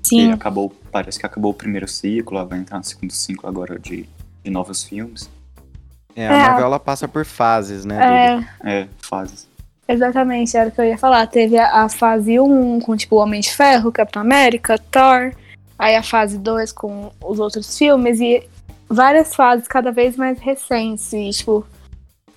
[0.03, 0.29] Sim.
[0.29, 4.07] E acabou, parece que acabou o primeiro ciclo, vai entrar no segundo ciclo agora de,
[4.43, 5.29] de novos filmes.
[6.15, 6.37] É, a É.
[6.37, 8.45] Marvel ela passa por fases, né?
[8.63, 9.47] É, É, fases.
[9.87, 11.27] Exatamente, era o que eu ia falar.
[11.27, 15.33] Teve a, a fase 1 com, tipo, Homem de Ferro, Capitão América, Thor.
[15.77, 18.47] Aí a fase 2 com os outros filmes e
[18.87, 21.11] várias fases cada vez mais recentes.
[21.13, 21.65] E, tipo,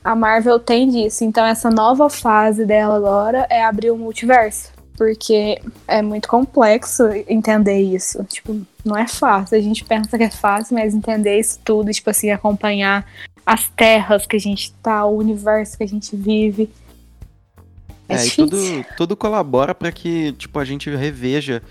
[0.06, 1.24] a Marvel tem disso.
[1.24, 4.72] Então essa nova fase dela agora é abrir o multiverso.
[4.96, 8.24] Porque é muito complexo entender isso.
[8.24, 9.58] Tipo, não é fácil.
[9.58, 13.04] A gente pensa que é fácil, mas entender isso tudo, tipo assim, acompanhar
[13.44, 16.70] as terras que a gente tá, o universo que a gente vive.
[18.08, 18.56] É, É, e tudo,
[18.96, 21.62] tudo colabora pra que, tipo, a gente reveja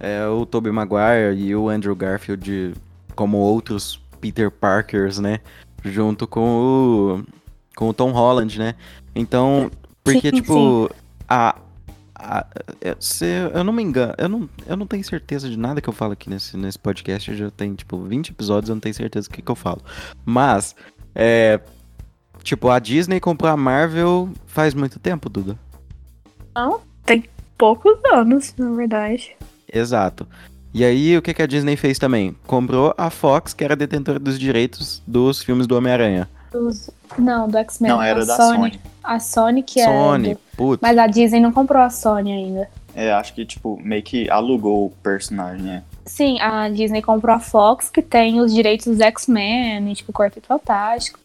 [0.00, 2.74] é, o Tobey Maguire e o Andrew Garfield
[3.14, 5.40] como outros Peter Parkers, né?
[5.84, 7.24] Junto com o,
[7.76, 8.74] com o Tom Holland, né?
[9.14, 9.70] Então,
[10.02, 10.90] porque, Sim, tipo,
[11.28, 11.56] a...
[12.14, 12.46] a
[12.80, 15.88] é, se eu não me engano, eu não, eu não tenho certeza de nada que
[15.88, 18.94] eu falo aqui nesse, nesse podcast, eu já tem, tipo, 20 episódios, eu não tenho
[18.94, 19.82] certeza do que, que eu falo.
[20.24, 20.74] Mas,
[21.14, 21.60] é...
[22.42, 25.58] Tipo, a Disney comprou a Marvel faz muito tempo, Duda.
[27.56, 29.36] Poucos anos, na verdade.
[29.72, 30.26] Exato.
[30.72, 32.34] E aí, o que, que a Disney fez também?
[32.46, 36.28] Comprou a Fox, que era detentora dos direitos dos filmes do Homem-Aranha.
[36.50, 37.92] Dos- Não, do X-Men.
[37.92, 38.56] Não, era a da Sony.
[38.56, 38.80] Sony.
[39.02, 39.84] A Sony que é.
[39.84, 40.80] Sony, do- putz.
[40.82, 42.68] Mas a Disney não comprou a Sony ainda.
[42.94, 45.82] É, acho que, tipo, meio que alugou o personagem, né?
[46.04, 51.18] Sim, a Disney comprou a Fox, que tem os direitos dos X-Men, tipo, Quarteto Fantástico.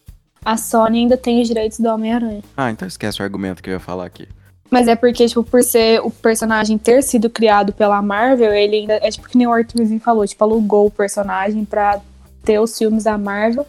[0.44, 2.42] A Sony ainda tem os direitos do Homem-Aranha.
[2.56, 4.28] Ah, então esquece o argumento que eu ia falar aqui.
[4.70, 8.94] Mas é porque, tipo, por ser o personagem ter sido criado pela Marvel, ele ainda.
[9.02, 12.00] É tipo que nem o Arthurzinho falou, tipo, alugou o personagem pra
[12.44, 13.66] ter os filmes da Marvel.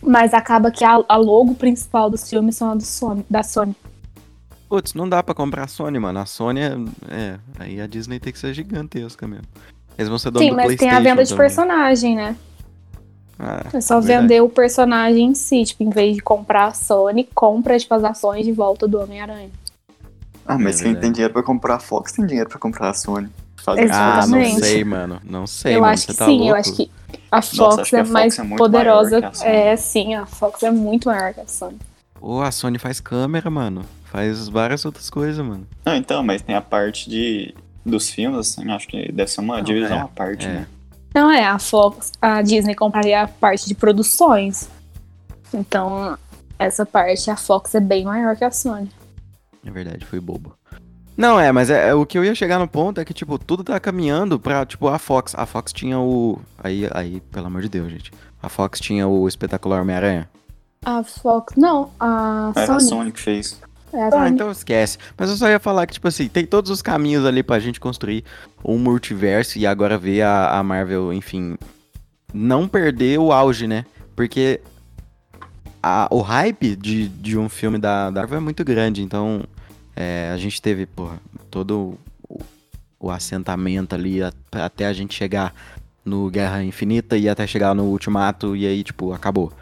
[0.00, 3.74] Mas acaba que a, a logo principal dos filmes são a do Sony, da Sony.
[4.68, 6.18] Putz, não dá pra comprar a Sony, mano.
[6.20, 6.76] A Sony é.
[7.10, 9.46] é aí a Disney tem que ser gigantesca mesmo.
[9.98, 11.44] Eles vão ser dono Sim, do mas tem a venda de também.
[11.44, 12.36] personagem, né?
[13.38, 15.64] Ah, É só vender o personagem em si.
[15.64, 19.50] Tipo, em vez de comprar a Sony, compra tipo, as ações de volta do Homem-Aranha.
[20.46, 22.94] Ah, mas É quem tem dinheiro pra comprar a Fox tem dinheiro pra comprar a
[22.94, 23.28] Sony.
[23.56, 24.24] Faz Exato.
[24.24, 25.20] Ah, não sei, mano.
[25.24, 25.92] Não sei, eu mano.
[25.92, 26.48] acho Você que tá sim, louco?
[26.50, 26.90] eu acho que
[27.30, 29.30] a Nossa, Fox que é a Fox mais é poderosa.
[29.42, 31.78] É, sim, a Fox é muito maior que a Sony.
[32.20, 33.84] Ô, a Sony faz câmera, mano.
[34.04, 35.66] Faz várias outras coisas, mano.
[35.84, 39.56] Não, então, mas tem a parte de dos filmes, assim, acho que deve ser uma
[39.56, 40.48] Não, divisão é, à parte, é.
[40.48, 40.66] né?
[41.14, 44.68] Não é, a Fox, a Disney compraria a parte de produções.
[45.52, 46.16] Então,
[46.58, 48.90] essa parte, a Fox é bem maior que a Sony.
[49.64, 50.54] É verdade, foi bobo.
[51.16, 53.38] Não, é, mas é, é- o que eu ia chegar no ponto é que, tipo,
[53.38, 55.34] tudo tá caminhando pra, tipo, a Fox.
[55.36, 56.40] A Fox tinha o.
[56.58, 58.10] Aí, aí, pelo amor de Deus, gente.
[58.42, 60.28] A Fox tinha o espetacular Homem-Aranha.
[60.84, 62.76] A Fox, não, a Era Sony.
[62.76, 63.60] a Sony que fez.
[63.92, 64.96] É a Ah, então esquece.
[65.16, 67.78] Mas eu só ia falar que, tipo assim, tem todos os caminhos ali pra gente
[67.78, 68.24] construir
[68.64, 71.56] um multiverso e agora ver a, a Marvel, enfim,
[72.32, 73.84] não perder o auge, né?
[74.16, 74.60] Porque
[75.82, 79.42] a- o hype de, de um filme da, da Marvel é muito grande, então
[79.96, 81.18] é, a gente teve, porra,
[81.50, 82.40] todo o,
[83.00, 85.54] o assentamento ali a- até a gente chegar
[86.04, 89.52] no Guerra Infinita e até chegar no Ultimato e aí, tipo, acabou.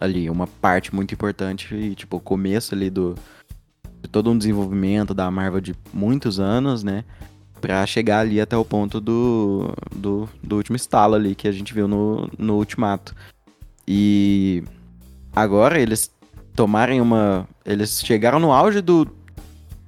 [0.00, 3.14] Ali, uma parte muito importante e, tipo, o começo ali do,
[4.02, 7.04] de todo um desenvolvimento da Marvel de muitos anos, né?
[7.60, 11.74] Pra chegar ali até o ponto do, do, do último estalo ali que a gente
[11.74, 13.14] viu no, no Ultimato.
[13.86, 14.62] E
[15.34, 16.10] agora eles
[16.54, 17.46] tomarem uma.
[17.64, 19.06] Eles chegaram no auge do,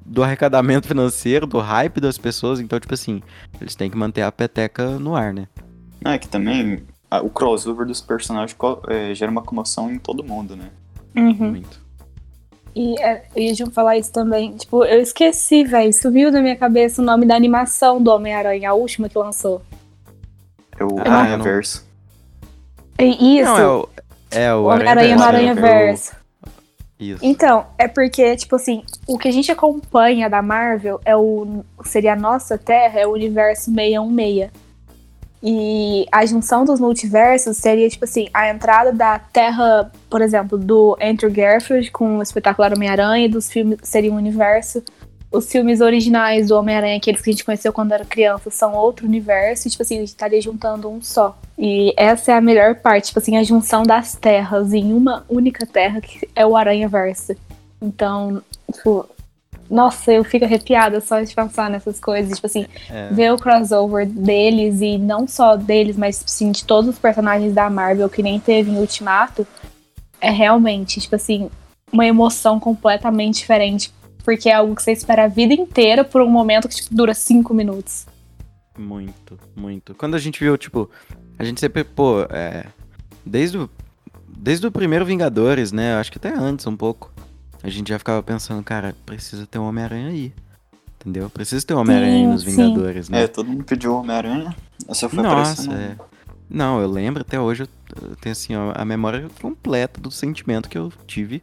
[0.04, 3.22] do arrecadamento financeiro, do hype das pessoas, então, tipo assim,
[3.60, 5.46] eles têm que manter a peteca no ar, né?
[6.00, 9.98] Não, é que também a- o crossover dos personagens co- é, gera uma comoção em
[9.98, 10.70] todo mundo, né?
[11.16, 11.50] Uhum.
[11.50, 11.80] Muito.
[12.74, 14.56] E é, eu ia falar isso também.
[14.56, 15.92] Tipo, eu esqueci, velho.
[15.92, 19.60] Subiu da minha cabeça o nome da animação do Homem-Aranha, a última que lançou.
[20.78, 21.86] É o Ah, eu não- Aranha-Verso.
[22.98, 23.88] E isso, Não, é o.
[24.32, 26.12] É o Homem-Aranha no Aranha Aranha-Verso.
[26.98, 27.18] Isso.
[27.20, 31.64] Então, é porque, tipo assim, o que a gente acompanha da Marvel é o.
[31.84, 34.50] Seria a nossa Terra, é o universo 616.
[35.44, 40.96] E a junção dos multiversos seria, tipo assim, a entrada da Terra, por exemplo, do
[41.02, 44.84] Andrew Garfield com o espetacular Homem-Aranha, dos filmes seria um universo.
[45.32, 49.06] Os filmes originais do Homem-Aranha, aqueles que a gente conheceu quando era criança, são outro
[49.06, 51.38] universo, e, tipo assim, a gente estaria juntando um só.
[51.58, 55.66] E essa é a melhor parte, tipo assim, a junção das terras em uma única
[55.66, 57.34] terra, que é o Aranha-Verso.
[57.80, 58.42] Então,
[58.72, 59.08] tipo,
[59.70, 63.08] nossa, eu fico arrepiada só de pensar nessas coisas, tipo assim, É.
[63.10, 67.54] ver o crossover deles e não só deles, mas tipo assim, de todos os personagens
[67.54, 69.46] da Marvel que nem teve em Ultimato,
[70.20, 71.48] é realmente, tipo assim,
[71.90, 73.92] uma emoção completamente diferente.
[74.24, 77.14] Porque é algo que você espera a vida inteira por um momento que tipo, dura
[77.14, 78.06] cinco minutos.
[78.78, 79.94] Muito, muito.
[79.94, 80.90] Quando a gente viu, tipo,
[81.38, 82.66] a gente sempre, pô, é.
[83.24, 83.70] Desde o,
[84.26, 85.94] desde o primeiro Vingadores, né?
[85.94, 87.12] Acho que até antes um pouco.
[87.62, 90.32] A gente já ficava pensando, cara, precisa ter um Homem-Aranha aí.
[91.00, 91.30] Entendeu?
[91.30, 92.50] Precisa ter um Homem-Aranha aí nos sim.
[92.50, 93.24] Vingadores, né?
[93.24, 94.54] É, todo mundo pediu o Homem-Aranha.
[94.88, 95.74] Essa foi Nossa, aparecendo.
[95.74, 95.96] é.
[96.50, 97.68] Não, eu lembro até hoje, eu
[98.00, 101.42] eu tenho assim, ó, a memória completa do sentimento que eu tive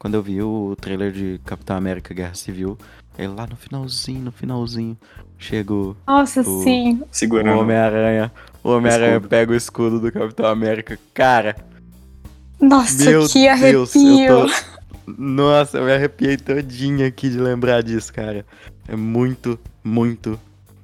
[0.00, 2.76] quando eu vi o trailer de Capitão América Guerra Civil.
[3.18, 4.96] Aí lá no finalzinho, no finalzinho,
[5.38, 7.02] chega o, Nossa, O- sim.
[7.02, 7.60] o Segurando.
[7.60, 8.32] Homem-Aranha.
[8.64, 10.98] O Homem-Aranha pega o escudo do Capitão América.
[11.12, 11.54] Cara,
[12.58, 14.20] Nossa, meu que Deus, arrepio.
[14.20, 15.12] eu tô...
[15.18, 18.46] Nossa, eu me arrepiei todinha aqui de lembrar disso, cara.
[18.88, 20.40] É muito, muito,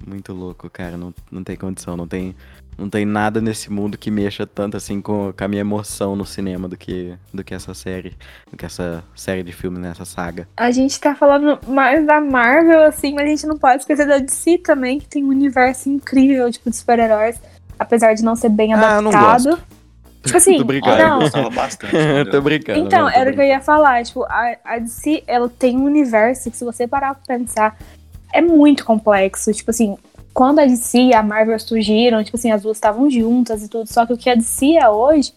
[0.07, 0.97] muito louco, cara.
[0.99, 2.35] Não, não tem condição, não tem,
[2.79, 6.27] não tem nada nesse mundo que mexa tanto assim com, com a minha emoção no
[6.27, 8.15] cinema do que, do que essa série,
[8.51, 10.47] do que essa série de filmes nessa saga.
[10.57, 14.19] A gente tá falando mais da Marvel, assim, mas a gente não pode esquecer da
[14.19, 17.41] DC também, que tem um universo incrível, tipo, de super-heróis.
[17.79, 19.59] Apesar de não ser bem Ah, eu não adaptado.
[20.25, 20.97] Tipo assim, Tô brincando.
[20.97, 21.19] Ah, eu não.
[21.21, 21.93] gostava bastante.
[22.31, 22.79] tô eu- brincando.
[22.81, 24.05] Então, não, tô era o que eu ia falar.
[24.05, 27.77] Tipo, a, a DC, ela tem um universo que, se você parar pra pensar,
[28.33, 29.53] é muito complexo.
[29.53, 29.97] Tipo assim,
[30.37, 33.91] quando a DC e a Marvel surgiram, tipo assim, as duas estavam juntas e tudo.
[33.91, 35.33] Só que o que a DC é hoje,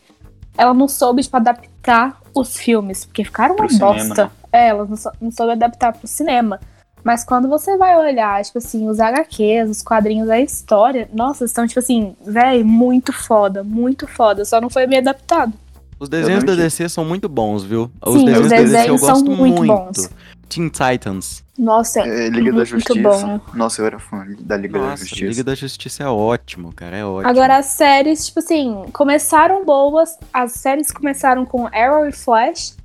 [0.58, 4.26] ela não soube, tipo, adaptar os filmes, porque ficaram uma cinema, bosta.
[4.26, 4.32] né?
[4.52, 6.60] É, ela não, sou- não soube adaptar pro cinema.
[7.02, 11.66] Mas quando você vai olhar, tipo assim, os HQs, os quadrinhos, a história, nossa, estão,
[11.66, 14.44] tipo assim, véi, muito foda, muito foda.
[14.44, 15.54] Só não foi bem adaptado.
[15.98, 16.56] Os desenhos da.
[16.56, 17.90] DC são muito bons, viu?
[18.06, 20.10] Sim, desenhos os da DC eu desenhos são gosto muito bons.
[20.50, 21.44] Teen Titans.
[21.58, 23.02] Nossa, É, Liga da muito Justiça.
[23.02, 23.40] bom.
[23.54, 25.26] Nossa, eu era fã da Liga da Nossa, Justiça.
[25.30, 27.30] Liga da Justiça é ótimo, cara, é ótimo.
[27.30, 30.18] Agora as séries, tipo assim, começaram boas.
[30.34, 32.76] As séries começaram com Arrow e Flash.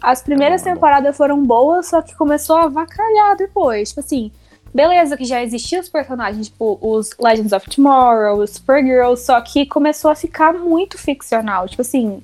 [0.00, 3.88] As primeiras é temporadas foram boas, só que começou a avacalhar depois.
[3.88, 4.30] Tipo assim,
[4.74, 9.64] beleza que já existiam os personagens, tipo os Legends of Tomorrow, os Supergirl, só que
[9.66, 11.66] começou a ficar muito ficcional.
[11.68, 12.20] Tipo assim,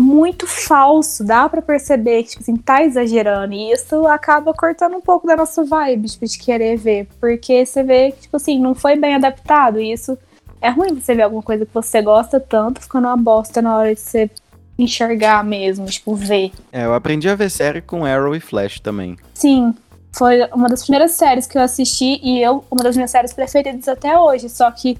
[0.00, 1.24] muito falso.
[1.24, 3.52] Dá pra perceber que, tipo assim, tá exagerando.
[3.52, 7.08] E isso acaba cortando um pouco da nossa vibe, tipo, de querer ver.
[7.20, 9.80] Porque você vê que, tipo assim, não foi bem adaptado.
[9.80, 10.16] E isso
[10.60, 13.94] é ruim você ver alguma coisa que você gosta tanto ficando uma bosta na hora
[13.94, 14.30] de você
[14.78, 16.52] enxergar mesmo, tipo, ver.
[16.72, 19.16] É, eu aprendi a ver série com Arrow e Flash também.
[19.34, 19.74] Sim,
[20.12, 23.88] foi uma das primeiras séries que eu assisti e eu, uma das minhas séries preferidas
[23.88, 24.48] até hoje.
[24.48, 24.96] Só que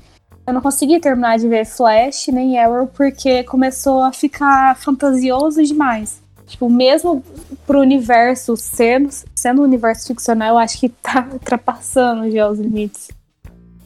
[0.49, 6.23] eu não consegui terminar de ver Flash nem Arrow porque começou a ficar fantasioso demais.
[6.47, 7.23] Tipo, mesmo
[7.67, 13.11] pro universo sendo, sendo um universo ficcional, eu acho que tá ultrapassando já os limites.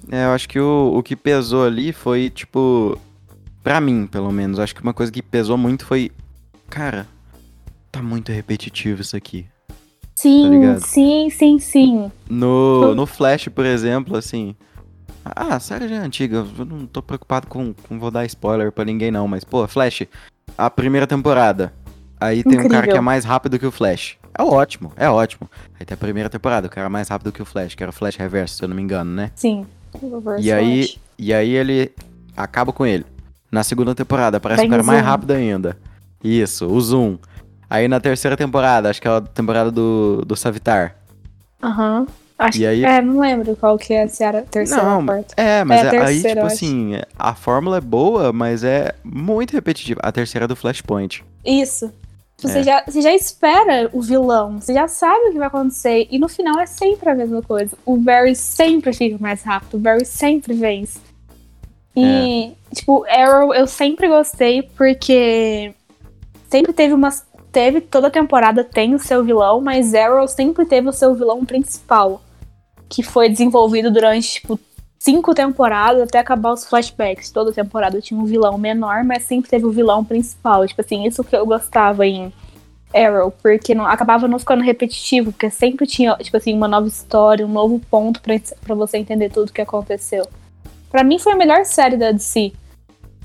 [0.09, 2.97] É, eu acho que o, o que pesou ali foi, tipo.
[3.65, 4.61] Pra mim, pelo menos.
[4.61, 6.13] Acho que uma coisa que pesou muito foi.
[6.71, 7.09] Cara,
[7.91, 9.47] tá muito repetitivo isso aqui.
[10.15, 10.87] Sim, ligado?
[10.87, 12.13] sim, sim, sim.
[12.31, 14.55] No, no Flash, por exemplo, assim.
[15.25, 16.45] Ah, a série já é antiga.
[16.59, 17.99] Eu não tô preocupado com, com.
[17.99, 19.29] Vou dar spoiler pra ninguém, não.
[19.29, 20.03] Mas, pô, Flash,
[20.57, 21.73] a primeira temporada.
[22.21, 22.93] Aí tem um cara Incrível.
[22.93, 24.17] que é mais rápido que o Flash.
[24.39, 25.51] É ótimo, é ótimo.
[25.79, 27.91] Aí tem a primeira temporada, o cara é mais rápido que o Flash, que era
[27.91, 29.31] o Flash Reverso, se eu não me engano, né?
[29.35, 29.67] Sim.
[30.39, 31.93] E aí, e aí ele
[32.37, 33.05] acaba com ele.
[33.51, 35.77] Na segunda temporada aparece Tem um cara o mais rápido ainda.
[36.23, 37.19] Isso, o Zoom.
[37.69, 40.97] Aí na terceira temporada, acho que é a temporada do, do Savitar.
[41.63, 42.07] Aham.
[42.39, 42.67] Acho E que.
[42.67, 45.35] aí- É, não lembro qual que é se era a terceira Não, ou a quarta.
[45.37, 49.53] É, mas É é- terceira, aí, tipo assim, a fórmula é boa, mas é muito
[49.53, 50.01] repetitiva.
[50.03, 51.25] A terceira é do Flashpoint.
[51.45, 51.93] Isso.
[52.39, 52.63] Você, É.
[52.65, 56.29] já, você já espera o vilão, você já sabe o que vai acontecer, e no
[56.29, 57.77] final é sempre a mesma coisa.
[57.87, 60.99] O Barry sempre fica mais rápido, o Barry sempre vence.
[61.95, 65.73] E, tipo, Arrow eu sempre gostei porque
[66.51, 67.23] sempre teve umas.
[67.53, 72.23] Teve, toda temporada tem o seu vilão, mas Arrow sempre teve o seu vilão principal.
[72.89, 74.59] Que foi desenvolvido durante, tipo,
[74.99, 77.31] cinco temporadas até acabar os flashbacks.
[77.31, 80.67] Toda temporada tinha um vilão menor, mas sempre teve o vilão principal.
[80.67, 82.33] Tipo assim, isso que eu gostava em
[82.95, 87.47] Arrow, porque não, acabava não ficando repetitivo, porque sempre tinha, tipo assim, uma nova história,
[87.47, 90.27] um novo ponto pra você entender tudo o que aconteceu.
[90.91, 92.53] Pra mim foi a melhor série da DC.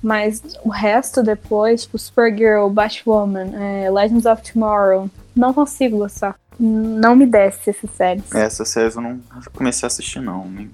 [0.01, 6.35] Mas o resto depois, tipo, Supergirl, Batwoman, é, Legends of Tomorrow, não consigo gostar.
[6.59, 8.33] Não me desce essas séries.
[8.33, 9.19] Essa série eu não
[9.53, 10.47] comecei a assistir, não.
[10.47, 10.69] Nem,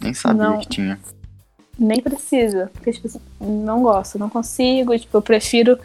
[0.00, 0.58] nem sabia Não.
[0.58, 0.98] que tinha.
[1.78, 2.70] Nem precisa.
[2.72, 4.98] Porque, tipo, não gosto, não consigo.
[4.98, 5.78] Tipo, eu prefiro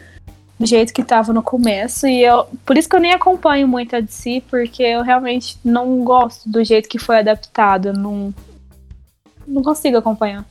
[0.58, 2.06] do jeito que tava no começo.
[2.06, 2.46] E eu.
[2.64, 6.64] Por isso que eu nem acompanho muito a DC, porque eu realmente não gosto do
[6.64, 7.92] jeito que foi adaptado.
[7.92, 8.34] Não,
[9.46, 10.44] não consigo acompanhar.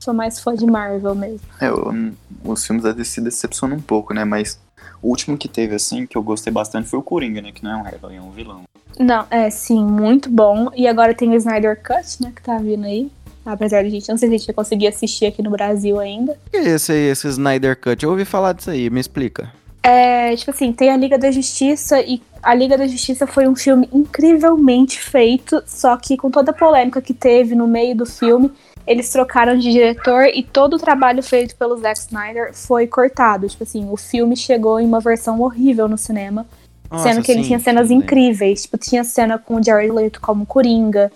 [0.00, 1.40] Sou mais fã de Marvel mesmo.
[1.60, 1.92] É, eu-
[2.42, 4.24] os filmes da DC decepcionam um pouco, né?
[4.24, 4.58] Mas
[5.02, 7.52] o último que teve, assim, que eu gostei bastante foi o Coringa, né?
[7.52, 8.62] Que não é um herói, é um vilão.
[8.98, 10.70] Não, é sim, muito bom.
[10.74, 12.32] E agora tem o Snyder Cut, né?
[12.34, 13.10] Que tá vindo aí.
[13.44, 15.98] Apesar de a gente, não sei se a gente vai conseguir assistir aqui no Brasil
[16.00, 16.32] ainda.
[16.46, 18.02] O que é esse aí, esse Snyder Cut?
[18.02, 19.50] Eu ouvi falar disso aí, me explica.
[19.82, 23.56] É, tipo assim, tem a Liga da Justiça e a Liga da Justiça foi um
[23.56, 28.52] filme incrivelmente feito, só que com toda a polêmica que teve no meio do filme,
[28.90, 33.48] eles trocaram de diretor e todo o trabalho feito pelo Zack Snyder foi cortado.
[33.48, 36.44] Tipo assim, o filme chegou em uma versão horrível no cinema,
[36.90, 38.62] sendo Nossa, que ele sim, tinha cenas sim, incríveis.
[38.62, 41.12] Tipo, tinha cena com o Jared Leto como Coringa.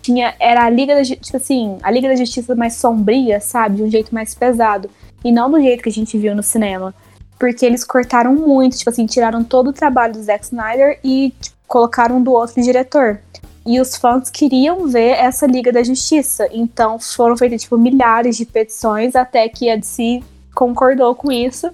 [0.00, 3.76] Tinha, era a Liga da tipo assim, a Liga da Justiça mais sombria, sabe?
[3.76, 4.88] De um jeito mais pesado.
[5.22, 6.94] E não do jeito que a gente viu no cinema.
[7.38, 11.56] Porque eles cortaram muito, tipo assim, tiraram todo o trabalho do Zack Snyder e tipo,
[11.66, 13.20] colocaram do outro diretor.
[13.68, 16.48] E os fãs queriam ver essa Liga da Justiça.
[16.50, 20.22] Então foram feitas, tipo, milhares de petições até que a DC
[20.54, 21.70] concordou com isso.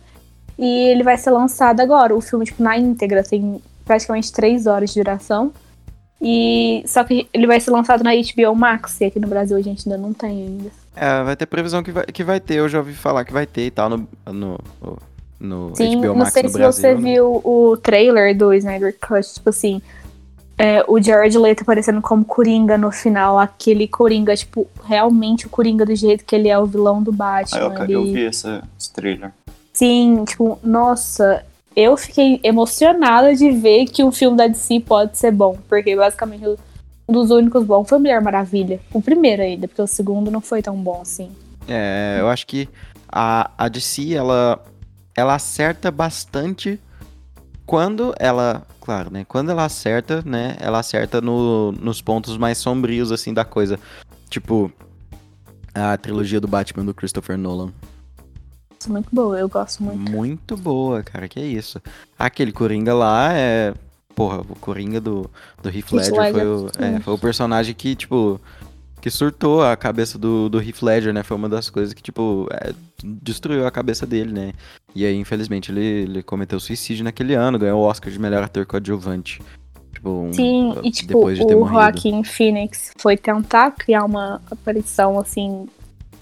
[0.59, 2.13] E ele vai ser lançado agora.
[2.13, 5.53] O filme, tipo, na íntegra, tem praticamente três horas de duração.
[6.21, 9.63] E só que ele vai ser lançado na HBO Max, e aqui no Brasil a
[9.63, 10.71] gente ainda não tem ainda.
[10.97, 13.47] É, vai ter previsão que vai, que vai ter, eu já ouvi falar que vai
[13.47, 14.59] ter e tal no, no,
[15.39, 16.83] no Sim, HBO não Max sei no se Brasil.
[16.83, 17.01] você né?
[17.01, 19.83] viu o trailer do Snyder Cut, tipo assim,
[20.59, 25.85] é, o Jared Leto aparecendo como Coringa no final, aquele Coringa, tipo, realmente o Coringa
[25.85, 27.75] do jeito que ele é o vilão do Aí Batman.
[27.89, 29.33] eu, eu ele- vi essa, esse trailer.
[29.73, 35.33] Sim, tipo, nossa, eu fiquei emocionada de ver que um filme da DC pode ser
[35.33, 36.45] bom, porque basicamente
[37.09, 38.79] um dos únicos bons foi Mulher Maravilha.
[38.93, 41.31] O primeiro ainda, porque o segundo não foi tão bom assim.
[41.67, 42.69] É, eu acho que
[43.11, 44.63] a, a DC, ela,
[45.17, 46.79] ela acerta bastante
[47.67, 49.25] quando ela, claro, né?
[49.27, 50.57] Quando ela acerta, né?
[50.61, 53.79] Ela acerta no, nos pontos mais sombrios, assim, da coisa.
[54.29, 54.71] Tipo,
[55.75, 57.73] a trilogia do Batman do Christopher Nolan.
[58.79, 60.11] Isso é muito boa, eu gosto muito.
[60.11, 61.81] Muito boa, cara, que é isso.
[62.19, 63.75] Aquele Coringa lá é.
[64.15, 65.29] Porra, o Coringa do,
[65.61, 68.41] do Heath Heath Ledger foi Ledger, o, é, foi o personagem que, tipo.
[69.05, 71.23] Que surtou a cabeça do, do Heath Ledger, né?
[71.23, 72.73] Foi uma das coisas que, tipo, é,
[73.05, 74.53] destruiu a cabeça dele, né?
[74.95, 78.65] E aí, infelizmente, ele, ele cometeu suicídio naquele ano, ganhou o Oscar de melhor ator
[78.65, 79.43] coadjuvante.
[79.93, 81.75] Tipo, um- Sim, e tipo, depois de ter o morrido.
[81.75, 85.67] Joaquin Phoenix foi tentar criar uma aparição assim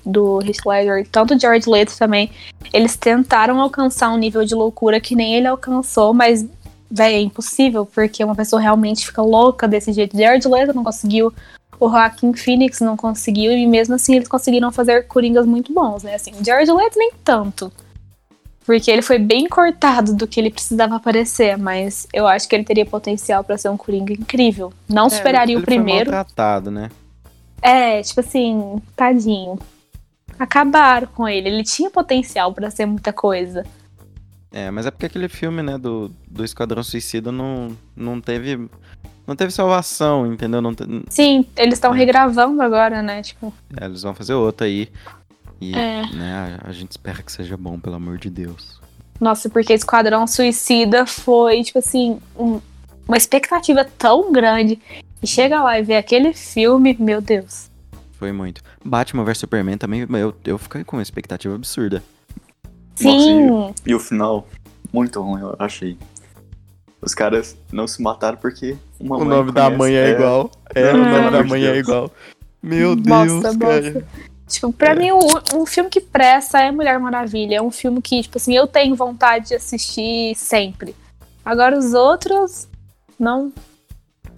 [0.05, 2.33] do Heath Ledger, tanto o George Leto também.
[2.73, 6.45] Eles tentaram alcançar um nível de loucura que nem ele alcançou, mas
[6.91, 10.17] véi, é impossível, porque uma pessoa realmente fica louca desse jeito.
[10.17, 11.33] George Leto não conseguiu,
[11.79, 16.15] o Joaquin Phoenix não conseguiu, e mesmo assim eles conseguiram fazer coringas muito bons, né?
[16.15, 17.73] Assim, George Leto nem tanto.
[18.65, 22.65] Porque ele foi bem cortado do que ele precisava aparecer, mas eu acho que ele
[22.65, 24.73] teria potencial pra ser um Coringa incrível.
[24.89, 26.07] Não É, superaria ele o primeiro.
[26.11, 26.89] Foi maltratado, né?
[27.61, 29.59] É, tipo assim, tadinho.
[30.39, 31.49] Acabaram com ele.
[31.49, 33.65] Ele tinha potencial pra ser muita coisa.
[34.53, 38.69] É, mas é porque aquele filme, né, do, do Esquadrão Suicida não, não teve.
[39.27, 40.61] Não teve salvação, entendeu?
[40.61, 41.99] Não te- Sim, eles estão É.
[41.99, 43.23] regravando agora, né?
[43.23, 44.89] Tipo, é, eles vão fazer outra aí.
[45.61, 46.03] E, É.
[46.13, 48.81] né, a, a gente espera que seja bom, pelo amor de Deus.
[49.21, 52.61] nossa, porque Esquadrão Suicida foi, tipo assim, um-
[53.07, 54.81] uma expectativa tão grande.
[55.23, 57.71] E chega lá e vê aquele filme, meu Deus.
[58.19, 58.61] Foi muito.
[58.85, 62.03] Batman vs Superman também, eu, eu fiquei com uma expectativa absurda.
[62.97, 64.49] Sim, E o final,
[64.93, 65.97] muito ruim, eu achei.
[67.03, 70.51] Os caras não se mataram porque uma o mãe nome da mãe é, igual.
[70.75, 71.79] É, Não, o nome da mãe é Deus.
[71.89, 72.11] igual.
[72.63, 73.81] Meu Nossa, Deus, cara.
[73.91, 74.07] nossa.
[74.47, 77.57] Tipo, pra mim, o- um filme que presta é Mulher Maravilha.
[77.57, 80.95] É um filme que, tipo assim, eu tenho vontade de assistir sempre.
[81.45, 82.69] Agora os outros,
[83.19, 83.53] não,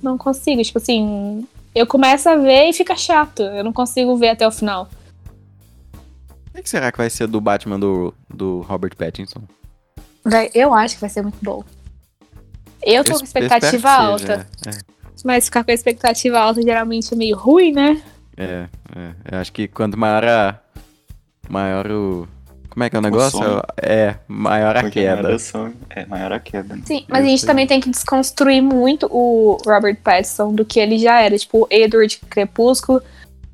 [0.02, 0.62] não consigo.
[0.62, 3.42] Tipo assim, eu começo a ver e fica chato.
[3.42, 4.88] Eu não consigo ver até o final.
[6.56, 9.42] O que será que vai ser do Batman do, do Robert Pattinson?
[10.54, 11.62] Eu acho que vai ser muito bom.
[12.84, 14.46] Eu tô com expectativa alta.
[14.62, 14.78] seja,
[15.24, 18.02] Mas ficar com a expectativa alta geralmente é meio ruim, né?
[18.36, 18.66] É,
[18.96, 19.10] é.
[19.32, 20.60] Eu acho que quanto maior a.
[21.48, 22.28] Maior o.
[22.70, 23.38] Como é que é o negócio?
[23.38, 23.62] sonho.
[23.80, 25.22] É, maior a Porque queda.
[25.22, 26.74] maior a sonho- É, maior a queda.
[26.74, 26.82] né?
[26.84, 27.46] Sim, mas a Eu gente sei.
[27.46, 31.38] também tem que desconstruir muito o Robert Pattinson do que ele já era.
[31.38, 33.00] Tipo, o Edward de Crepúsculo,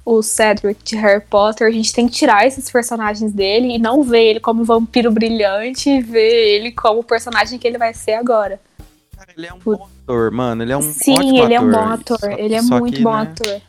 [0.06, 1.66] o Cedric de Harry Potter.
[1.66, 5.90] A gente tem que tirar esses personagens dele e não ver ele como vampiro brilhante
[5.90, 8.58] e ver ele como o personagem que ele vai ser agora.
[9.36, 10.62] Ele é um bom ator, mano.
[10.62, 11.82] Ele é um Sim, ele é um ator.
[11.82, 12.18] bom ator.
[12.18, 13.60] Só- ele é muito que, bom né, ator.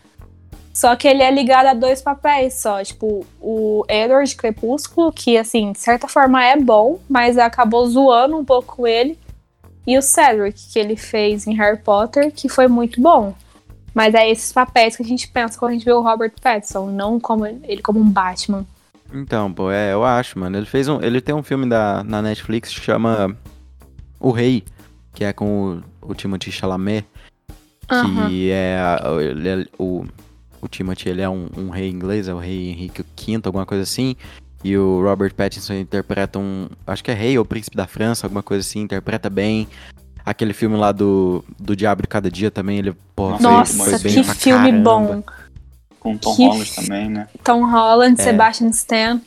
[0.73, 2.81] Só que ele é ligado a dois papéis só.
[2.83, 8.37] Tipo, o Edward de Crepúsculo, que, assim, de certa forma é bom, mas acabou zoando
[8.37, 9.17] um pouco ele.
[9.85, 13.33] E o Cedric, que ele fez em Harry Potter, que foi muito bom.
[13.93, 16.87] Mas é esses papéis que a gente pensa quando a gente vê o Robert Pattinson,
[16.87, 18.65] não como ele como um Batman.
[19.13, 20.55] Então, pô, é, eu acho, mano.
[20.57, 21.01] Ele fez um.
[21.01, 23.35] Ele tem um filme da, na Netflix que chama
[24.17, 24.63] O Rei,
[25.13, 27.05] que é com o, o Timothy Chalamet,
[27.87, 28.29] que Aham.
[28.31, 30.05] é, é- o,
[30.61, 33.83] o Timothy ele é um, um rei inglês, é o rei Henrique V, alguma coisa
[33.83, 34.15] assim.
[34.63, 36.67] E o Robert Pattinson interpreta um.
[36.85, 39.67] Acho que é rei ou príncipe da França, alguma coisa assim, interpreta bem.
[40.23, 43.91] Aquele filme lá do, do Diabo de Cada Dia também, ele, pô, foi, Nossa, foi
[43.93, 44.83] Nossa, bem que filme caramba.
[44.83, 45.23] bom.
[45.99, 47.27] Com Tom Que Holland também, né?
[47.43, 48.23] Tom Holland, É.
[48.23, 49.21] Sebastian Stan.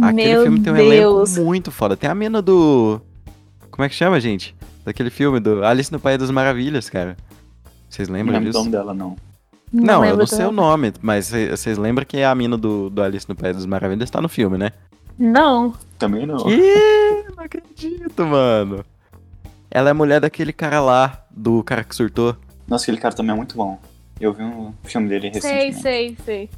[0.00, 1.30] Aquele Meu filme tem um Deus.
[1.30, 1.96] elenco muito foda.
[1.96, 3.00] Tem a mina do.
[3.70, 4.56] Como é que chama, gente?
[4.84, 7.16] Daquele filme do Alice no País das Maravilhas, cara.
[7.88, 8.58] Vocês Não lembram lembro o disso?
[8.58, 9.16] nome dela, não.
[9.72, 12.90] Não, eu lembro não sei o nome, mas cê- vocês lembram que a mina do,
[12.90, 14.70] do Alice no País das Maravilhas tá no filme, né?
[15.18, 15.74] Não.
[15.98, 16.36] Também não.
[16.38, 17.24] Que?
[17.36, 18.84] Não acredito, mano.
[19.70, 22.36] Ela é mulher daquele cara lá, do cara que surtou.
[22.68, 23.78] Nossa, aquele cara também é muito bom.
[24.20, 25.80] Eu vi um filme dele Sei, recentemente.
[25.82, 26.50] sei, sei.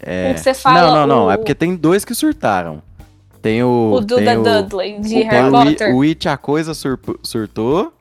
[0.00, 0.30] É...
[0.30, 1.26] O que você fala, não, não, não.
[1.26, 2.82] o- É porque tem dois que surtaram.
[3.42, 3.94] Tem o.
[3.94, 5.94] O Duda o, Dudley, de o, Harry o, Potter.
[5.94, 7.92] o It a Coisa surp- surtou.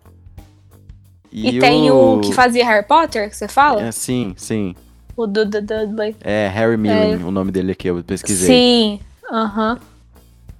[1.32, 2.19] E, tem o...
[2.21, 3.84] que fazia Harry Potter, que você fala?
[3.84, 4.75] É, sim, sim.
[5.15, 6.15] O Duda Dudley.
[6.21, 8.48] É Harry Milling, o nome dele aqui, eu pesquisei.
[8.48, 9.00] Sim,
[9.31, 9.77] aham.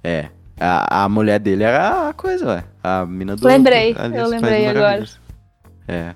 [0.02, 0.28] É.
[0.58, 2.64] A, a mulher dele era a coisa, ué.
[2.82, 3.46] A mina do.
[3.46, 5.04] Lembrei, do eu lembrei agora.
[5.88, 6.14] É.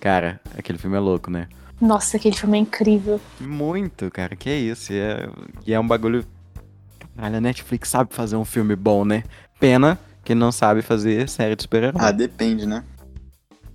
[0.00, 1.48] Cara, aquele filme é louco, né?
[1.80, 3.20] Nossa, aquele filme é incrível.
[3.40, 4.92] Muito, cara, que isso.
[4.92, 5.28] E é,
[5.66, 6.24] e é um bagulho.
[7.16, 9.22] Caralho, a Netflix sabe fazer um filme bom, né?
[9.60, 12.00] Pena que não sabe fazer série de super-herói.
[12.02, 12.82] Ah, depende, né?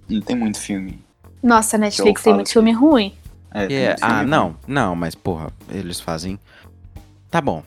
[0.10, 1.00] Não tem muito filme.
[1.42, 3.14] Nossa, a Netflix tem muito que- filme ruim.
[3.52, 4.28] É, tem É, muito filme ah, ruim.
[4.30, 6.40] não, não, mas porra, eles fazem.
[7.30, 7.64] Tá bom.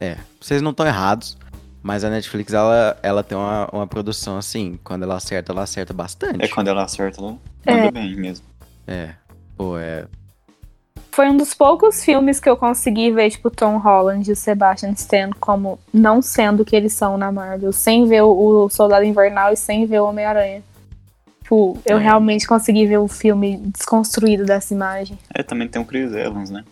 [0.00, 1.36] É, vocês não estão errados,
[1.82, 5.94] Mas a Netflix, ela, ela tem uma, uma produção assim, quando ela acerta, ela acerta
[5.94, 6.44] bastante.
[6.44, 7.76] É quando ela acerta, ela É.
[7.76, 8.44] manda bem mesmo.
[8.88, 9.10] É.
[9.56, 10.04] Pô, é.
[11.16, 14.90] Foi um dos poucos filmes que eu consegui ver, tipo, Tom Holland e o Sebastian
[14.90, 19.50] Stan como não sendo o que eles são na Marvel, sem ver o, Soldado Invernal
[19.50, 20.62] e sem ver o Homem-Aranha.
[21.42, 22.02] Tipo, eu É.
[22.02, 25.18] realmente consegui ver o filme desconstruído dessa imagem.
[25.34, 26.62] É, também tem o Chris Evans, né?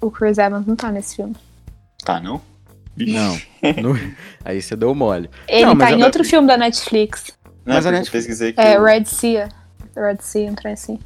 [0.00, 1.36] O Chris Evans não tá nesse filme.
[2.02, 2.40] Tá, não?
[2.96, 3.38] Não.
[3.82, 5.28] No- Aí você deu mole.
[5.46, 7.26] Ele Não, mas tá em eu- outro filme da Netflix.
[7.66, 9.48] Não, Mas é a Netflix- eu pesquisei que É o- Red Sea.
[9.94, 10.98] Red Sea, um trem assim.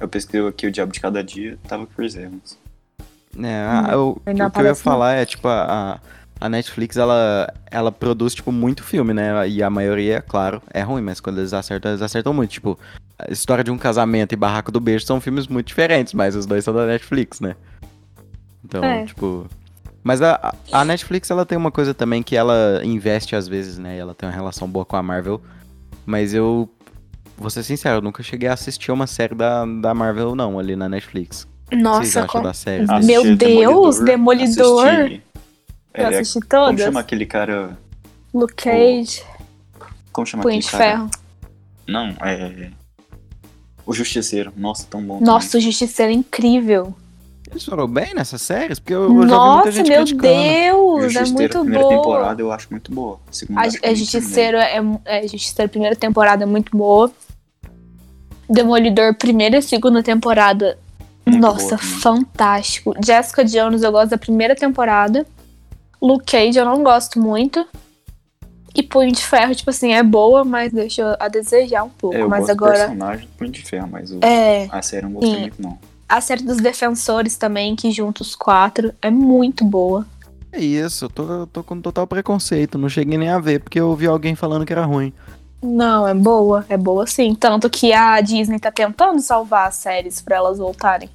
[0.00, 2.58] Eu pesquisei aqui o Diabo de Cada Dia, tava o Chris Evans.
[3.40, 6.00] É, a- o, ele não o que eu ia falar é, tipo, a,
[6.40, 9.48] a Netflix, ela, ela produz, tipo, muito filme, né?
[9.48, 12.50] E a maioria, claro, é ruim, mas quando eles acertam, eles acertam muito.
[12.50, 12.78] Tipo,
[13.18, 16.46] a História de um Casamento e Barraco do Beijo são filmes muito diferentes, mas os
[16.46, 17.54] dois são da Netflix, né?
[18.64, 19.04] Então, É.
[19.04, 19.46] tipo...
[20.02, 23.98] Mas a, a Netflix, ela tem uma coisa também que ela investe às vezes, né?
[23.98, 25.42] Ela tem uma relação boa com a Marvel.
[26.06, 26.66] Mas eu,
[27.40, 30.76] vou ser sincero, eu nunca cheguei a assistir uma série da, da Marvel, não, ali
[30.76, 31.48] na Netflix.
[31.72, 32.52] O Nossa, com...
[32.52, 32.84] série?
[32.84, 34.86] Assisti Meu Deus, Demolidor.
[34.86, 35.22] assisti-
[35.94, 36.80] eu é, assisti como todas.
[36.80, 37.76] chama aquele cara...
[38.32, 39.24] Luke Cage,
[40.12, 40.84] Como chama Punho aquele de cara?
[40.84, 41.10] Ferro.
[41.88, 42.70] Não, é...
[43.84, 44.52] O Justiceiro.
[44.56, 46.94] Nossa, tão bom Nossa, o Justiceiro é incrível.
[47.50, 48.78] Eles foram bem nessas séries?
[48.78, 50.22] Porque eu, eu já vi muita Nossa, gente meu criticando.
[50.22, 50.70] também.
[50.70, 51.96] Deus, é muito primeira boa.
[51.96, 53.18] temporada eu acho muito boa.
[53.28, 57.10] A segunda A, a nem Justiceiro é, é Justiceiro, primeira temporada é muito boa.
[58.50, 60.76] Demolidor, primeira e segunda temporada.
[61.24, 62.94] Muito nossa, boa fantástico.
[63.04, 65.24] Jessica Jones, eu gosto da primeira temporada.
[66.02, 67.64] Luke Cage, eu não gosto muito.
[68.74, 72.16] E Punho de Ferro, tipo assim, é boa, mas deixa a desejar um pouco.
[72.16, 72.78] É, eu mas gosto do agora.
[72.78, 74.18] personagem do Punho de Ferro, mas o...
[74.22, 74.68] É.
[74.70, 75.40] a série eu não gostei Sim.
[75.40, 75.78] muito, não.
[76.08, 80.04] A série dos Defensores também, que junta os quatro, é muito boa.
[80.52, 82.76] É isso, eu tô, eu tô com total preconceito.
[82.76, 85.12] Não cheguei nem a ver, porque eu ouvi alguém falando que era ruim.
[85.62, 87.34] Não, é boa, é boa sim.
[87.34, 91.08] Tanto que a Disney tá tentando salvar as séries pra elas voltarem.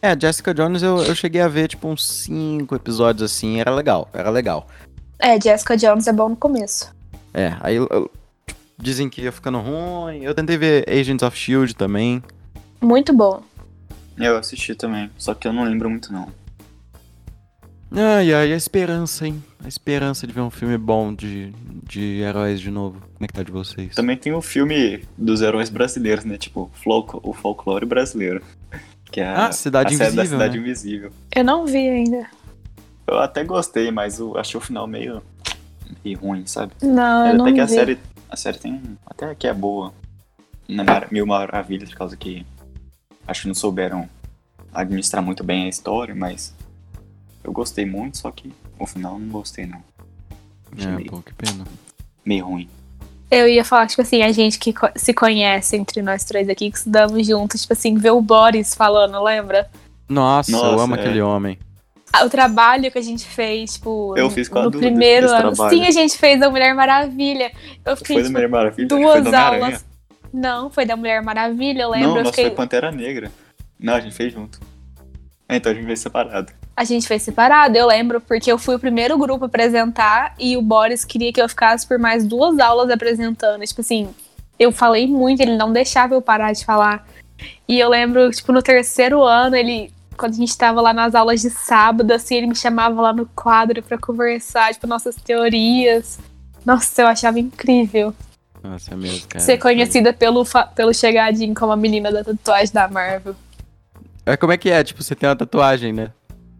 [0.00, 4.08] É, Jessica Jones eu, eu cheguei a ver, tipo, uns cinco episódios assim, era legal,
[4.12, 4.68] era legal.
[5.18, 6.94] É, Jessica Jones é bom no começo.
[7.34, 8.10] É, aí eu- eu-
[8.78, 10.22] dizem que ia ficando ruim.
[10.22, 12.22] Eu tentei ver Agents of Shield também.
[12.80, 13.42] Muito bom.
[14.16, 16.28] Eu assisti também, só que eu não lembro muito, não.
[17.90, 19.42] Ai, ai, a esperança, hein?
[19.64, 21.52] A esperança de ver um filme bom de,
[21.84, 23.00] de heróis de novo.
[23.00, 23.94] Como é que tá de vocês?
[23.94, 26.36] Também tem o filme dos heróis brasileiros, né?
[26.36, 28.42] Tipo, folclo- o folclore brasileiro.
[29.10, 30.62] Que é a, Ah, Cidade a série da Invisível, Cidade né?
[30.62, 31.10] Invisível.
[31.34, 32.26] Eu não vi ainda.
[33.06, 35.22] Eu até gostei, mas eu achei o final meio,
[36.04, 36.72] meio ruim, sabe?
[36.82, 37.60] Não, Mas eu não até que vi.
[37.62, 38.74] a série, a série tem.
[38.74, 39.94] um- Até que é boa.
[40.68, 42.44] Na Mar- Mil Maravilhas, por causa que.
[43.26, 44.06] Acho que não souberam
[44.74, 46.54] administrar muito bem a história, mas.
[47.48, 49.82] Eu gostei muito, só que o final eu não gostei, não.
[50.76, 51.64] Achei É, meio, pô, que pena.
[52.22, 52.68] meio ruim.
[53.30, 56.76] Eu ia falar, tipo assim, a gente que se conhece entre nós três aqui, que
[56.76, 59.70] estudamos juntos, tipo assim, ver o Boris falando, lembra?
[60.06, 61.00] Nossa, eu Nossa, amo é.
[61.00, 61.58] aquele homem.
[62.12, 65.30] Ah, O trabalho que a gente fez, tipo, Eu fiz com a no Duda primeiro
[65.30, 65.52] ano.
[65.54, 65.78] trabalho.
[65.78, 67.50] Sim, a gente fez a Mulher Maravilha.
[67.82, 68.88] Eu fiquei, Foi da tipo, Mulher Maravilha?
[68.90, 69.64] foi duas Homem-Aranha.
[69.64, 69.86] aulas.
[70.34, 72.08] Não, foi da Mulher Maravilha, eu lembro.
[72.08, 72.44] Não, eu nós fiquei...
[72.50, 73.32] foi Pantera Negra.
[73.80, 74.60] Não, a gente fez junto.
[75.48, 76.52] É, então a gente fez separado.
[76.78, 80.56] A gente fez separado, eu lembro, porque eu fui o primeiro grupo a apresentar e
[80.56, 83.64] o Boris queria que eu ficasse por mais duas aulas apresentando.
[83.64, 84.08] Tipo assim,
[84.56, 87.04] eu falei muito, ele não deixava eu parar de falar.
[87.66, 89.92] E eu lembro, tipo, no terceiro ano, ele.
[90.16, 93.26] Quando a gente tava lá nas aulas de sábado, assim, ele me chamava lá no
[93.26, 96.20] quadro pra conversar, tipo, nossas teorias.
[96.64, 98.14] Nossa, eu achava incrível.
[98.62, 99.44] Nossa, é mesmo, cara.
[99.44, 100.44] Ser conhecida pelo,
[100.76, 103.34] pelo chegadinho como a menina da tatuagem da Marvel.
[104.24, 104.84] É, como é que é?
[104.84, 106.12] Tipo, você tem uma tatuagem, né?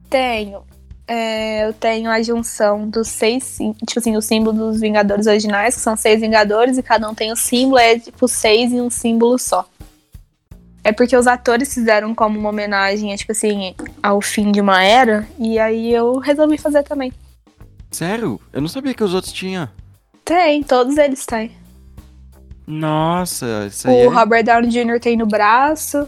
[0.08, 0.62] Tenho.
[1.06, 3.56] É, eu tenho a junção dos seis,
[3.86, 7.32] tipo assim, o símbolo dos Vingadores originais, que são seis Vingadores, e cada um tem
[7.32, 9.66] o símbolo, é tipo seis em um símbolo só.
[10.84, 15.26] É porque os atores fizeram como uma homenagem, tipo assim, ao fim de uma era,
[15.38, 17.12] e aí eu resolvi fazer também.
[17.90, 18.38] Sério?
[18.52, 19.68] Eu não sabia que os outros tinham.
[20.24, 21.52] Tem, todos eles têm.
[22.66, 24.14] Nossa, isso aí O é...
[24.14, 25.00] Robert Downey Jr.
[25.00, 26.06] tem no braço,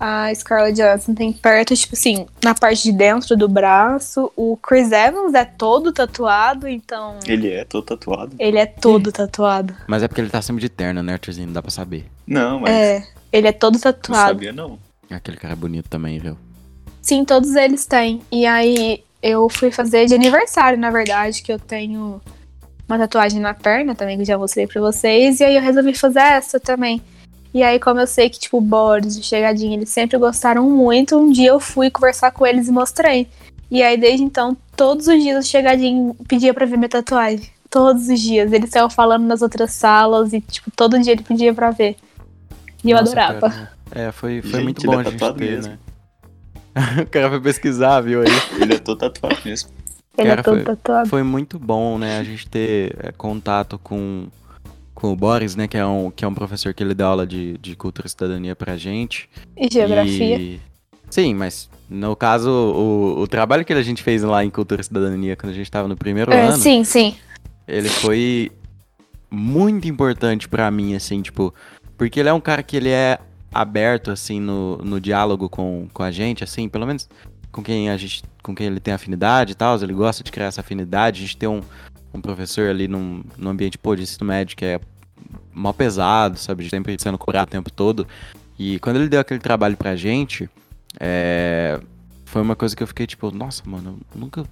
[0.00, 4.32] a Scarlett Johansson tem perto, tipo assim, na parte de dentro do braço.
[4.34, 8.34] O Chris Evans é todo tatuado, então Ele é todo tatuado.
[8.38, 9.74] ele é todo tatuado.
[9.86, 11.48] Mas é porque ele tá sempre de terno, né, Arthurzinho?
[11.48, 12.06] Não dá pra saber.
[12.26, 14.28] Não, mas É, ele é todo não tatuado.
[14.30, 14.78] sabia não.
[15.10, 16.36] Aquele cara é bonito também, viu?
[17.02, 18.22] Sim, todos eles têm.
[18.32, 22.20] E aí eu fui fazer de aniversário, na verdade, que eu tenho
[22.88, 25.40] uma tatuagem na perna também, que eu já mostrei pra vocês.
[25.40, 27.02] E aí eu resolvi fazer essa também.
[27.52, 30.68] E aí, como eu sei que, tipo, o Boris e o Chegadinho, eles sempre gostaram
[30.70, 33.26] muito, um dia eu fui conversar com eles e mostrei.
[33.70, 37.48] E aí, desde então, todos os dias o chegadinho pedia pra ver minha tatuagem.
[37.68, 38.52] Todos os dias.
[38.52, 41.94] Ele saiu falando nas outras salas e, tipo, todo dia ele pedia pra ver.
[42.82, 43.50] E eu Nossa, adorava.
[43.50, 43.72] cara.
[43.92, 45.72] É, foi, foi Gente, muito ele bom é a gente ter, mesmo.
[45.72, 45.78] né?
[47.02, 48.28] o cara foi pesquisar, viu aí?
[48.60, 49.70] Ele é todo tatuado mesmo.
[50.18, 51.08] Ele Cara, é todo foi- tatuado.
[51.08, 54.26] Foi muito bom, né, a gente ter é, contato com,
[55.00, 57.26] com o Boris, né, que é um, que é um professor que ele dá aula
[57.26, 59.28] de, de cultura e cidadania pra gente.
[59.56, 60.36] E geografia.
[60.38, 60.60] E-
[61.08, 64.84] Sim, mas no caso, o, o trabalho que a gente fez lá em cultura e
[64.84, 67.16] cidadania quando a gente tava no primeiro É, ano, sim, sim.
[67.66, 68.52] ele foi
[69.30, 71.52] muito importante pra mim, assim, tipo,
[71.96, 73.18] porque ele é um cara que ele é
[73.52, 77.08] aberto, assim, no, no diálogo com, com a gente, assim, pelo menos
[77.50, 80.46] com quem a gente, com quem ele tem afinidade e tal, ele gosta de criar
[80.46, 81.60] essa afinidade, a gente tem um,
[82.14, 84.80] um professor ali num, num ambiente, pô, de ensino médio que é
[85.52, 88.06] mal pesado, sabe, de sempre sendo cobrado o tempo todo,
[88.58, 90.48] e quando ele deu aquele trabalho pra gente,
[90.98, 91.80] é,
[92.24, 94.44] foi uma coisa que eu fiquei, tipo, nossa, mano, eu nunca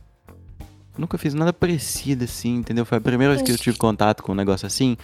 [0.97, 2.85] Nunca fiz nada parecido assim, entendeu?
[2.85, 4.97] Foi a primeira vez que eu tive contato com um negócio assim.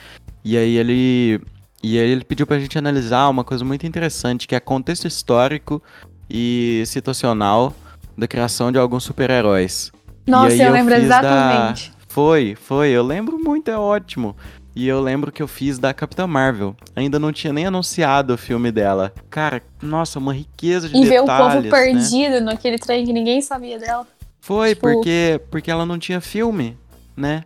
[0.44, 1.40] E aí ele.
[1.84, 5.80] E aí ele pediu pra gente analisar uma coisa muito interessante, que é contexto histórico
[6.28, 7.72] e situacional
[8.18, 9.92] da criação de alguns super-heróis.
[10.26, 11.92] Nossa, eu lembro fiz da- exatamente.
[12.08, 14.36] Foi, foi, eu lembro muito, é ótimo.
[14.76, 16.74] E eu lembro que eu fiz da Capitã Marvel.
[16.96, 19.12] Ainda não tinha nem anunciado o filme dela.
[19.30, 21.54] Cara, nossa, uma riqueza de E ver o detalhes.
[21.54, 21.70] povo né?
[21.70, 24.06] perdido naquele trem que ninguém sabia dela.
[24.40, 26.76] Foi, Tipo- porque, porque ela não tinha filme,
[27.16, 27.44] né?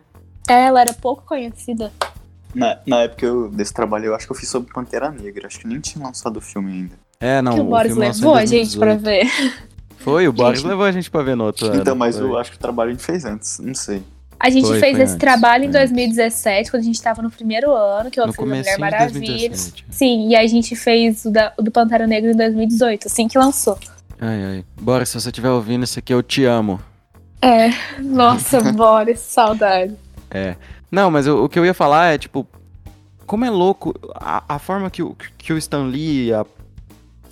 [0.49, 1.91] É, ela era pouco conhecida.
[2.55, 5.45] Na, na época eu- desse trabalho, eu acho que eu fiz sobre Pantera Negra.
[5.45, 6.95] Acho que nem tinha lançado o filme ainda.
[7.19, 9.03] É, não, que o Boris filme lançou em levou a gente pra 2018.
[9.49, 9.69] ver.
[9.97, 10.69] Foi, o Boris Gente.
[10.69, 11.75] levou a gente pra ver no outro ano.
[11.81, 12.25] então, mas foi.
[12.25, 13.59] eu acho que o trabalho a gente fez antes.
[13.59, 14.01] Não sei.
[14.39, 15.91] A gente Foi, fez foi esse antes, trabalho em foi antes.
[15.91, 19.19] 2017, quando a gente tava no primeiro ano, que eu No fiz a Mulher Maravilha.
[19.19, 19.85] 2017.
[19.89, 23.37] Sim, e a gente fez o, da- o do Pantera Negra em 2018, assim que
[23.37, 23.77] lançou.
[24.19, 24.65] Ai, ai.
[24.79, 26.79] Boris, se você estiver ouvindo isso aqui, eu te amo.
[27.41, 27.69] É,
[28.01, 29.95] nossa, Boris, saudade.
[30.31, 30.55] É.
[30.91, 32.47] Não, mas o, o que eu ia falar é, tipo,
[33.25, 36.45] como é louco a, a forma que o, que o Stan Lee, a-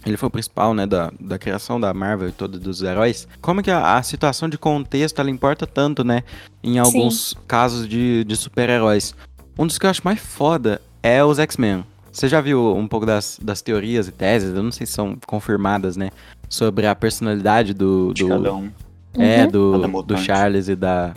[0.08, 3.62] ele foi o principal, né, da, da criação da Marvel e todos dos heróis, como
[3.62, 6.24] que a, a situação de contexto, ela importa tanto, né,
[6.64, 9.14] em alguns casos de, de super-heróis.
[9.58, 11.84] Um dos que eu acho mais foda é os X-Men.
[12.12, 15.18] Você já viu um pouco das, das teorias e teses, eu não sei se são
[15.28, 16.10] confirmadas, né,
[16.50, 18.14] sobre a personalidade do...
[18.14, 18.72] De do cada um.
[19.18, 19.52] É, Uhum.
[19.52, 20.18] do, do.
[20.18, 21.14] Charles e da...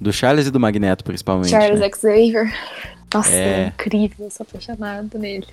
[0.00, 1.50] Do Charles e do Magneto, principalmente.
[1.50, 1.90] Charles né?
[1.90, 2.54] Xavier.
[3.12, 3.64] Nossa, É.
[3.64, 5.46] é incrível, eu sou apaixonada nele.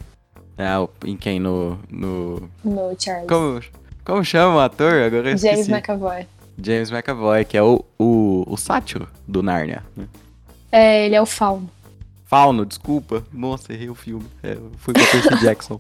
[0.58, 0.74] É,
[1.08, 1.40] em quem?
[1.40, 1.78] No.
[1.90, 2.50] no...
[2.64, 3.28] No Charles.
[3.28, 3.62] Como,
[4.04, 4.94] como chama o ator?
[4.94, 5.72] Agora eu James esqueci.
[5.72, 6.26] McAvoy.
[6.62, 9.84] James McAvoy, que é o, o, o sátiro do Narnia.
[9.98, 10.06] né?
[10.72, 11.70] É, ele é o Fauno.
[12.26, 13.24] Fauno, desculpa.
[13.32, 14.26] Nossa, errei o filme.
[14.42, 15.78] É, fui com o Percy Jackson.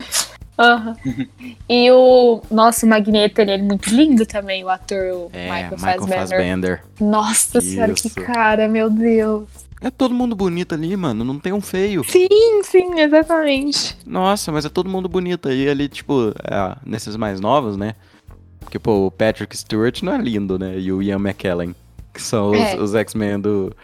[0.58, 0.96] Aham.
[1.68, 2.42] e o.
[2.52, 6.20] Nossa, o Magneto, ele é muito lindo também, o ator o É, Michael, Michael Fassbender.
[6.30, 6.84] Fassbender.
[7.00, 8.22] Nossa senhora, que Isso.
[8.22, 9.48] cara, meu Deus.
[9.82, 11.24] É todo mundo bonito ali, mano.
[11.24, 12.04] Não tem um feio.
[12.04, 12.28] Sim,
[12.64, 13.98] sim, exatamente.
[14.06, 15.50] Nossa, mas é todo mundo bonito.
[15.52, 17.94] E ali, tipo, é, nesses mais novos, né?
[18.60, 20.80] Porque, pô, o Patrick Stewart não é lindo, né?
[20.80, 21.76] E o Ian McKellen,
[22.14, 22.76] que são os, É.
[22.80, 23.76] os X-Men do,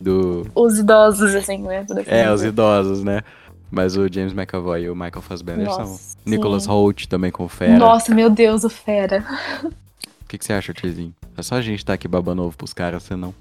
[0.00, 1.84] do, Os idosos, assim, né?
[1.90, 3.22] assim É, os idosos, né?
[3.70, 5.96] Mas o James McAvoy e o Michael Fassbender Nossa, são.
[5.96, 6.16] sim.
[6.26, 7.76] Nicholas Holt também com Fera.
[7.78, 9.24] Nossa, meu Deus, o Fera.
[9.64, 11.14] O que, que você acha, Tizinho?
[11.36, 13.34] É só a gente tá aqui babando ovo pros caras, você não.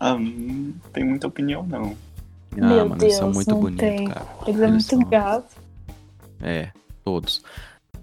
[0.00, 1.94] Ah, não tem muita opinião, não.
[2.52, 4.04] Ah, Meu mano, eles são Deus, muito não bonitos, tem.
[4.08, 4.26] cara.
[4.46, 5.56] Eles é Eles muito são- gato.
[6.42, 6.70] É,
[7.04, 7.42] todos.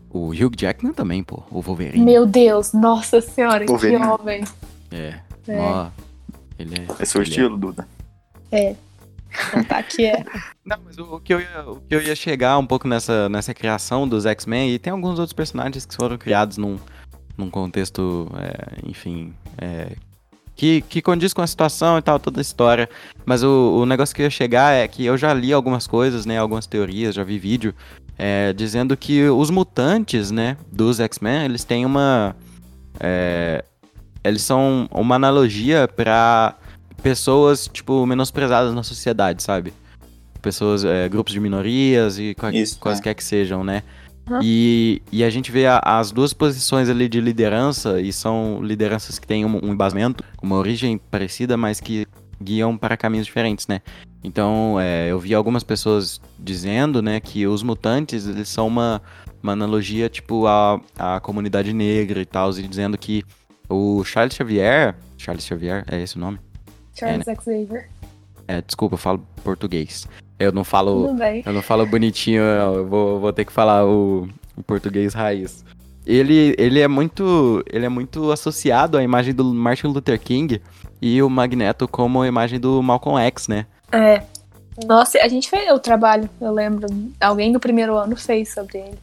[0.09, 1.43] O Hugh Jackman também, pô.
[1.51, 2.05] O Wolverine.
[2.05, 4.05] Meu Deus, nossa senhora, que Wolverine.
[4.05, 4.43] homem.
[4.91, 5.15] É.
[5.47, 5.59] É.
[5.59, 5.89] Ó,
[6.59, 6.85] ele é.
[7.01, 7.87] É seu ele estilo, Duda.
[8.51, 10.23] Então tá que é.
[10.65, 13.27] Não, mas o, o que eu ia, o que eu ia chegar um pouco nessa,
[13.29, 16.77] nessa criação dos X-Men, e tem alguns outros personagens que foram criados num,
[17.37, 19.93] num contexto, é, enfim, é,
[20.57, 22.89] que, que condiz com a situação e tal, toda a história.
[23.25, 26.25] Mas o, o negócio que eu ia chegar é que eu já li algumas coisas,
[26.25, 27.73] né, algumas teorias, já vi vídeo,
[28.17, 32.35] é, dizendo que os mutantes, né, dos X-Men, eles têm uma...
[32.99, 33.63] é,
[34.23, 36.55] eles são uma analogia pra
[37.03, 39.71] pessoas, tipo, menosprezadas na sociedade, sabe?
[40.41, 43.83] Pessoas, é, grupos de minorias e qua- Isso, quaisquer que sejam, né?
[44.29, 44.39] Uhum.
[44.43, 49.17] E, e a gente vê a- as duas posições ali de liderança, e são lideranças
[49.17, 52.05] que têm um, um embasamento, uma origem parecida, mas que
[52.41, 53.81] guiam para caminhos diferentes, né?
[54.23, 59.01] Então, é, eu vi algumas pessoas dizendo, né, que os mutantes, eles são uma,
[59.41, 63.23] uma analogia, tipo, à, à comunidade negra e tal, e dizendo que
[63.69, 66.39] o Charles Xavier, Charles Xavier, é esse o nome?
[66.93, 67.89] Charles Xavier.
[68.47, 70.07] É, desculpa, eu falo português.
[70.39, 71.15] Eu não falo,
[71.45, 75.65] eu não falo bonitinho, eu vou, vou ter que falar o, o português raiz.
[76.05, 77.63] ele, ele é muito.
[77.71, 80.61] Ele é muito associado à imagem do Martin Luther King
[81.01, 83.65] e o Magneto como a imagem do Malcolm X, né?
[83.91, 84.21] É.
[84.85, 86.87] Nossa, a gente fez o trabalho, eu lembro.
[87.19, 88.97] Alguém do primeiro ano fez sobre ele.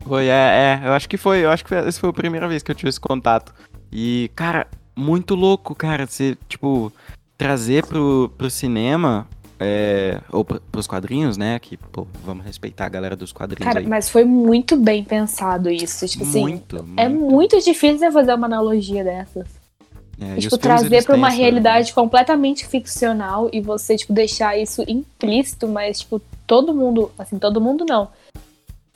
[0.00, 2.62] Foi, é, é, eu acho que foi, eu acho que essa foi a primeira vez
[2.62, 3.52] que eu tive esse contato.
[3.90, 6.92] E, cara, muito louco, cara, você, tipo,
[7.36, 9.26] trazer pro, pro cinema,
[9.60, 13.80] é, ou pro, pros quadrinhos, né, que, pô, vamos respeitar a galera dos quadrinhos Cara,
[13.80, 13.86] aí.
[13.86, 16.06] mas foi muito bem pensado isso.
[16.06, 17.32] Tipo assim, muito, é muito.
[17.32, 19.46] muito difícil você fazer uma analogia dessas.
[20.20, 25.68] É, tipo, os trazer têm uma realidade completamente ficcional e você, tipo, deixar isso implícito,
[25.68, 28.08] mas, tipo, todo mundo, assim, todo mundo não.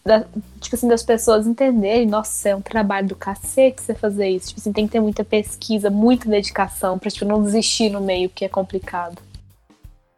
[0.05, 0.25] Da-
[0.61, 4.49] tipo assim, das pessoas entenderem, nossa, é um trabalho do cacete você fazer isso.
[4.49, 8.29] Tipo assim, tem que ter muita pesquisa, muita dedicação pra, tipo, não desistir no meio,
[8.29, 9.23] que é complicado.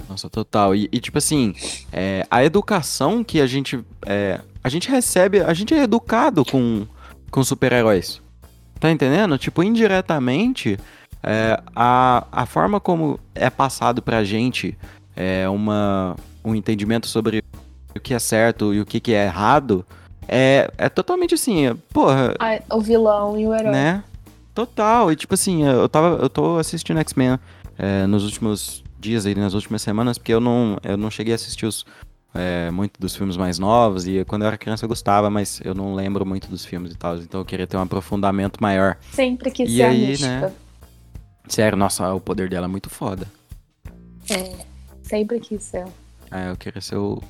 [0.08, 0.74] Nossa, total.
[0.74, 1.54] E, e, tipo assim,
[1.92, 3.82] é, a educação que a gente.
[4.06, 5.40] é, a gente recebe.
[5.40, 6.86] A gente é educado com,
[7.30, 8.20] com super-heróis.
[8.80, 9.38] Tá entendendo?
[9.38, 10.78] Tipo, indiretamente,
[11.22, 14.76] é, a, a forma como é passado pra gente
[15.16, 17.42] é, uma, um entendimento sobre
[17.96, 19.86] o que é certo e o que, que é errado
[20.28, 22.34] é, é totalmente assim, é, porra,
[22.70, 23.72] o vilão e o herói.
[23.72, 24.04] né?
[24.54, 25.10] Total.
[25.10, 26.22] E tipo assim, eu tava.
[26.22, 27.38] Eu tô assistindo X-Men
[27.78, 31.36] é, nos últimos dias aí, nas últimas semanas, porque eu não, eu não cheguei a
[31.36, 31.84] assistir os.
[32.34, 35.72] é, muito dos filmes mais novos, e quando eu era criança eu gostava, mas eu
[35.74, 38.96] não lembro muito dos filmes e tal, então eu queria ter um aprofundamento maior.
[39.12, 40.28] Sempre quis E aí, mística.
[40.48, 40.52] né?
[41.46, 43.28] Sério, nossa, o poder dela é muito foda.
[45.02, 45.84] Sempre quis ser.
[46.30, 47.22] É, eu queria ser o.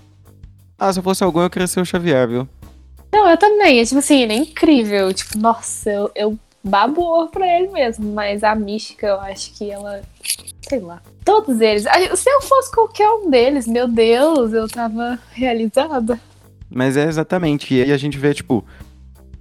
[0.79, 2.49] Ah, se eu fosse algum, eu queria ser o Xavier, viu?
[3.13, 3.81] Não, eu também.
[3.81, 5.13] É tipo assim, ele é incrível.
[5.13, 8.13] Tipo, nossa, eu, eu babo o ovo pra ele mesmo.
[8.13, 10.01] Mas a mística, eu acho que ela.
[10.63, 11.03] Sei lá.
[11.25, 11.85] Todos eles.
[12.17, 16.19] Se eu fosse qualquer um deles, meu Deus, eu tava realizada.
[16.71, 17.75] Mas é exatamente.
[17.75, 18.65] E aí a gente vê, tipo.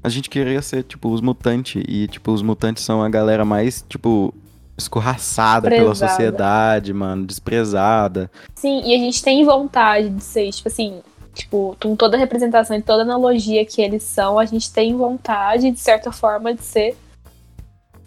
[0.03, 1.81] A gente queria ser, tipo, os mutantes.
[1.87, 4.33] E, tipo, os mutantes são a galera mais, tipo,
[4.77, 7.25] escorraçada pela sociedade, mano.
[7.25, 8.29] Desprezada.
[8.53, 11.01] Sim, e a gente tem vontade de ser, tipo assim.
[11.33, 14.95] Tipo, com toda a representação e toda a analogia que eles são, a gente tem
[14.95, 16.95] vontade, de certa forma, de ser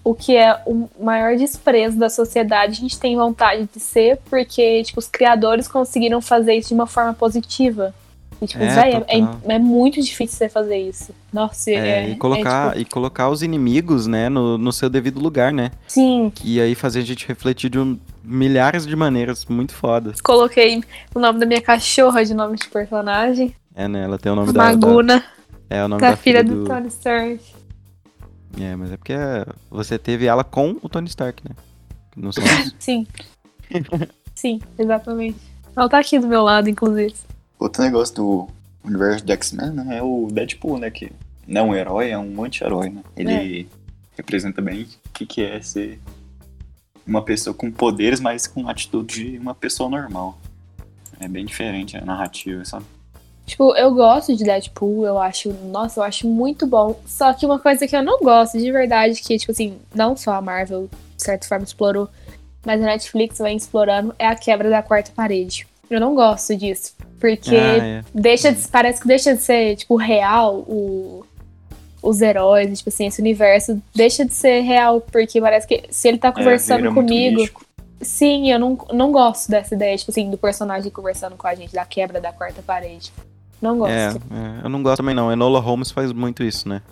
[0.09, 2.73] o que é o maior desprezo da sociedade.
[2.73, 6.87] A gente tem vontade de ser porque, tipo, os criadores conseguiram fazer isso de uma
[6.87, 7.93] forma positiva.
[8.41, 11.13] E, tipo, É, véi, é, é- é muito difícil você fazer isso.
[11.33, 12.11] Nossa, É, é.
[12.11, 15.71] e, colocar, é, tipo, e colocar os inimigos, né, no, no seu devido lugar, né?
[15.89, 20.21] sim, E aí fazer a gente refletir de um- milhares de maneiras muito fodas.
[20.21, 20.85] coloquei
[21.15, 23.53] o nome da minha cachorra de nome de personagem.
[23.75, 24.05] É, né?
[24.05, 24.73] Ela tem o nome da, da.
[24.73, 25.25] Maguna,
[25.69, 27.41] É o nome da, da filha do Tony Stark.
[28.59, 29.15] É, mas é porque
[29.71, 31.55] você teve ela com o Tony Stark, né?
[32.17, 32.43] Não são
[32.79, 33.07] Sim.
[34.35, 35.39] Sim, exatamente.
[35.77, 37.15] Ela tá aqui do meu lado, inclusive.
[37.59, 38.49] Outro negócio do
[38.85, 41.13] universo do X-Men, né, é o Deadpool, né, que
[41.47, 43.03] não é um herói, é um anti-herói, né.
[43.17, 43.69] Ele
[44.17, 46.01] representa bem o que, que é ser
[47.07, 50.39] uma pessoa com poderes, mas com atitude de uma pessoa normal.
[51.21, 52.85] É bem diferente a narrativa, sabe?
[53.47, 56.99] Tipo, eu gosto de Deadpool, eu acho, nossa, eu acho muito bom.
[57.07, 60.33] Só que uma coisa que eu não gosto de verdade, que, tipo assim, não só
[60.33, 62.09] a Marvel, de certa forma, explorou,
[62.65, 65.67] mas a Netflix vem explorando, é a quebra da quarta parede.
[65.89, 66.95] Eu não gosto disso.
[67.21, 68.05] Porque Ah, é.
[68.13, 71.25] deixa de, parece que deixa de ser, tipo, real o,
[72.03, 76.19] os heróis, tipo assim, esse universo deixa de ser real, porque parece que se ele
[76.19, 77.49] tá É, conversando muito comigo.
[78.01, 81.73] Sim, eu não, não gosto dessa ideia, tipo assim, do personagem conversando com a gente,
[81.73, 83.13] da quebra da quarta parede.
[83.61, 83.93] Não gosto.
[83.93, 85.33] É, é, eu não gosto também não.
[85.33, 86.83] Enola Holmes faz muito isso, né?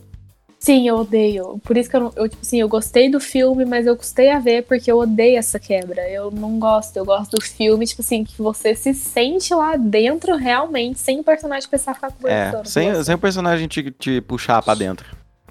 [0.65, 1.61] Sim, eu odeio.
[1.63, 4.31] Por isso que eu, não, eu, tipo assim, eu gostei do filme, mas eu custei
[4.31, 6.09] a ver porque eu odeio essa quebra.
[6.09, 6.97] Eu não gosto.
[6.97, 11.23] Eu gosto do filme, tipo assim, que você se sente lá dentro realmente, sem o
[11.23, 12.55] personagem precisar ficar conversando.
[12.55, 13.05] É, com sem, você.
[13.05, 15.05] sem o personagem te, te puxar pra dentro.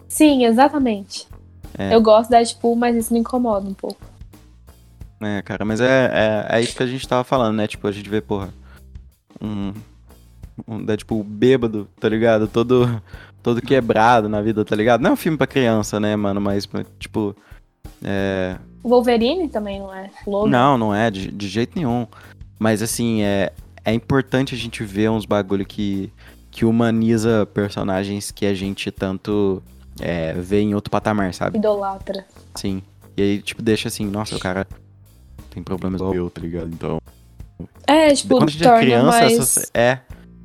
[0.07, 1.27] Sim, exatamente.
[1.77, 1.93] É.
[1.93, 4.01] Eu gosto da Deadpool, mas isso me incomoda um pouco.
[5.21, 7.67] É, cara, mas é, é, é isso que a gente tava falando, né?
[7.67, 8.51] Tipo, a gente vê, porra,
[9.39, 9.73] um,
[10.67, 12.47] um Deadpool bêbado, tá ligado?
[12.47, 13.01] Todo,
[13.41, 15.01] todo quebrado na vida, tá ligado?
[15.01, 16.39] Não é um filme pra criança, né, mano?
[16.39, 16.67] Mas,
[16.99, 17.35] tipo,
[18.03, 18.57] é...
[18.83, 20.09] Wolverine também não é?
[20.27, 20.49] Logan.
[20.49, 22.05] Não, não é, de, de jeito nenhum.
[22.59, 23.51] Mas, assim, é,
[23.83, 26.11] é importante a gente ver uns bagulho que,
[26.51, 29.61] que humaniza personagens que a gente tanto
[29.99, 31.57] é, vê em outro patamar, sabe?
[31.57, 32.25] Idolatra.
[32.55, 32.81] Sim.
[33.15, 34.67] E aí, tipo, deixa assim, nossa, o cara
[35.49, 36.67] tem problemas igual eu, tá ligado?
[36.67, 36.99] Então.
[37.85, 39.39] É, tipo, quando a gente é criança, mais...
[39.39, 39.99] essa, é.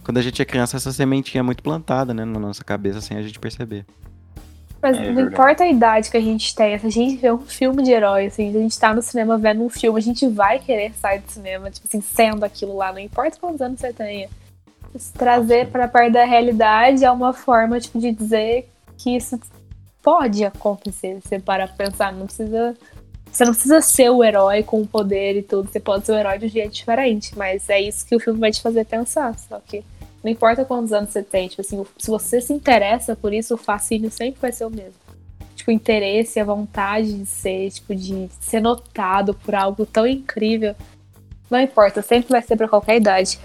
[0.08, 3.18] Quando a gente é criança, essa sementinha é muito plantada, né, na nossa cabeça, sem
[3.18, 3.84] a gente perceber.
[4.80, 7.40] Mas É não importa a idade que a gente tem, se a gente vê um
[7.40, 10.26] filme de herói, assim, se a gente tá no cinema vendo um filme, a gente
[10.26, 13.92] vai querer sair do cinema, tipo assim, sendo aquilo lá, não importa quantos anos você
[13.92, 14.30] tenha.
[14.96, 19.38] Se trazer pra perto da realidade é uma forma, tipo, de dizer que isso
[20.02, 21.20] pode acontecer.
[21.22, 22.74] Você para pra pensar, não precisa.
[23.30, 25.70] Você não precisa ser o herói com o poder e tudo.
[25.70, 27.36] Você pode ser o herói de um jeito diferente.
[27.36, 29.38] Mas é isso que o filme vai te fazer pensar.
[29.38, 29.84] Só que
[30.22, 33.58] não importa quantos anos você tem, tipo assim, se você se interessa por isso, o
[33.58, 34.94] fascínio sempre vai ser o mesmo.
[35.54, 40.74] Tipo, o interesse, a vontade de ser, tipo, de ser notado por algo tão incrível.
[41.50, 43.38] Não importa, sempre vai ser pra qualquer idade.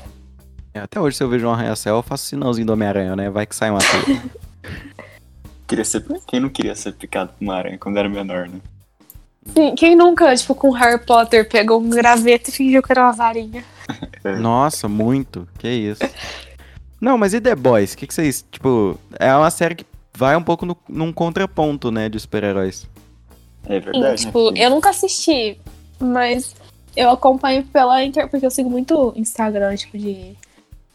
[0.74, 3.30] É, até hoje, se eu vejo um arranha-céu, eu faço sinalzinho do Homem-Aranha, né?
[3.30, 3.80] Vai que sai uma.
[5.68, 6.04] Queria ser...
[6.28, 8.60] Quem não queria ser picado por uma aranha quando era menor, né?
[9.46, 13.12] Sim, quem nunca, tipo, com Harry Potter, pegou um graveto e fingiu que era uma
[13.12, 13.64] varinha?
[14.40, 15.48] Nossa, muito.
[15.58, 16.04] Que isso.
[17.04, 17.92] Não, mas e The Boys?
[17.92, 18.46] O que, que vocês.
[18.50, 22.88] Tipo, é uma série que vai um pouco no, num contraponto, né, de super-heróis.
[23.66, 24.66] É Sim, verdade, tipo, né?
[24.66, 25.60] eu nunca assisti,
[26.00, 26.56] mas
[26.96, 28.30] eu acompanho pela inter...
[28.30, 30.34] porque eu sigo muito Instagram, tipo, de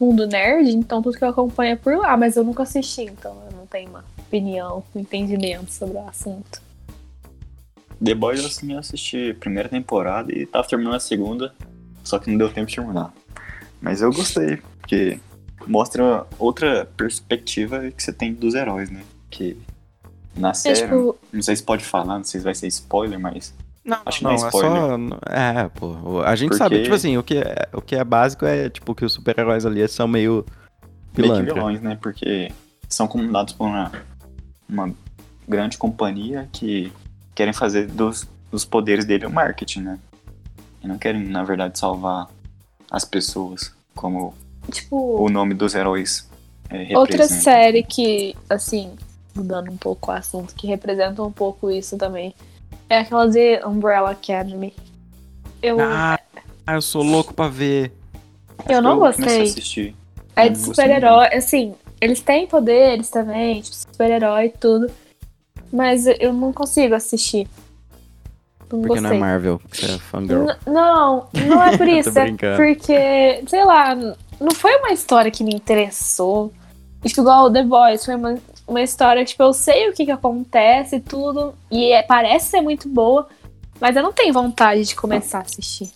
[0.00, 3.36] mundo nerd, então tudo que eu acompanho é por lá, mas eu nunca assisti, então
[3.50, 6.62] eu não tenho uma opinião, um entendimento sobre o assunto.
[8.02, 11.52] The Boys, assim, eu assisti a primeira temporada e tava terminando a segunda,
[12.02, 13.12] só que não deu tempo de terminar.
[13.78, 15.20] Mas eu gostei, porque
[15.66, 19.02] mostra outra perspectiva que você tem dos heróis, né?
[19.30, 19.56] Que
[20.36, 23.18] na É, série, tipo, não sei se pode falar, não sei se vai ser spoiler,
[23.18, 23.52] mas
[23.84, 24.70] Não, Acho que não, não é é spoiler.
[24.80, 25.32] só.
[25.32, 26.20] É, pô.
[26.22, 28.94] A gente Porque- sabe, tipo assim, o que é, o que é básico é, tipo,
[28.94, 30.44] que os super-heróis ali são meio.
[30.44, 30.44] meio
[31.14, 31.54] que Pilantra.
[31.54, 31.98] vilões, né?
[32.00, 32.52] Porque
[32.88, 33.90] são comandados por uma,
[34.68, 34.92] uma
[35.48, 36.92] grande companhia que
[37.34, 39.98] querem fazer dos, dos poderes dele o marketing, né?
[40.84, 42.28] E não querem, na verdade, salvar
[42.90, 44.34] as pessoas, como
[44.70, 46.28] tipo, o nome dos heróis
[46.70, 48.92] é, outra série que, assim,
[49.34, 52.34] mudando um pouco o assunto, que representa um pouco isso também,
[52.88, 54.74] é aquela de Umbrella Academy.
[55.62, 56.18] Eu, Ah,
[56.72, 57.92] eu sou louco pra ver.
[58.68, 59.42] eu não comecei a gostei.
[59.42, 59.96] assistir.
[60.36, 64.90] É Eu de não gostei super-herói, assim, eles têm poderes também, tipo, super-herói e tudo.
[65.72, 67.46] Mas eu não consigo assistir.
[68.70, 69.18] Não Porque não é gostei.
[69.18, 70.42] Marvel, porque você é fangirl.
[70.44, 72.18] N- não, não é por isso.
[72.18, 73.94] é porque, sei lá,
[74.40, 76.52] não foi uma história que me interessou.
[77.04, 80.10] Tipo, igual The Boys, foi uma, uma história que, tipo, eu sei o que, que
[80.10, 81.54] acontece e tudo.
[81.70, 83.28] E é- parece ser muito boa,
[83.80, 85.90] mas eu não tenho vontade de começar a assistir.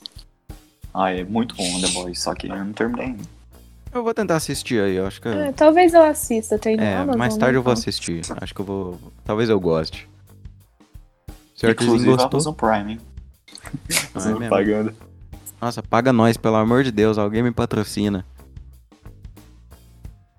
[0.95, 3.25] Ah, é muito bom The Boys, só que eu não terminei ainda.
[3.93, 5.29] Eu vou tentar assistir aí, eu acho que.
[5.29, 8.23] É, talvez eu assista, tem no É, mais tarde eu vou assistir.
[8.41, 8.99] Acho que eu vou.
[9.25, 10.09] Talvez eu goste.
[11.63, 12.41] Arthurzinho Inclusive, gostou?
[12.41, 13.01] Amazon Prime, hein?
[14.15, 14.93] Ah, é.
[15.61, 18.25] Nossa, paga nós, pelo amor de Deus, alguém me patrocina.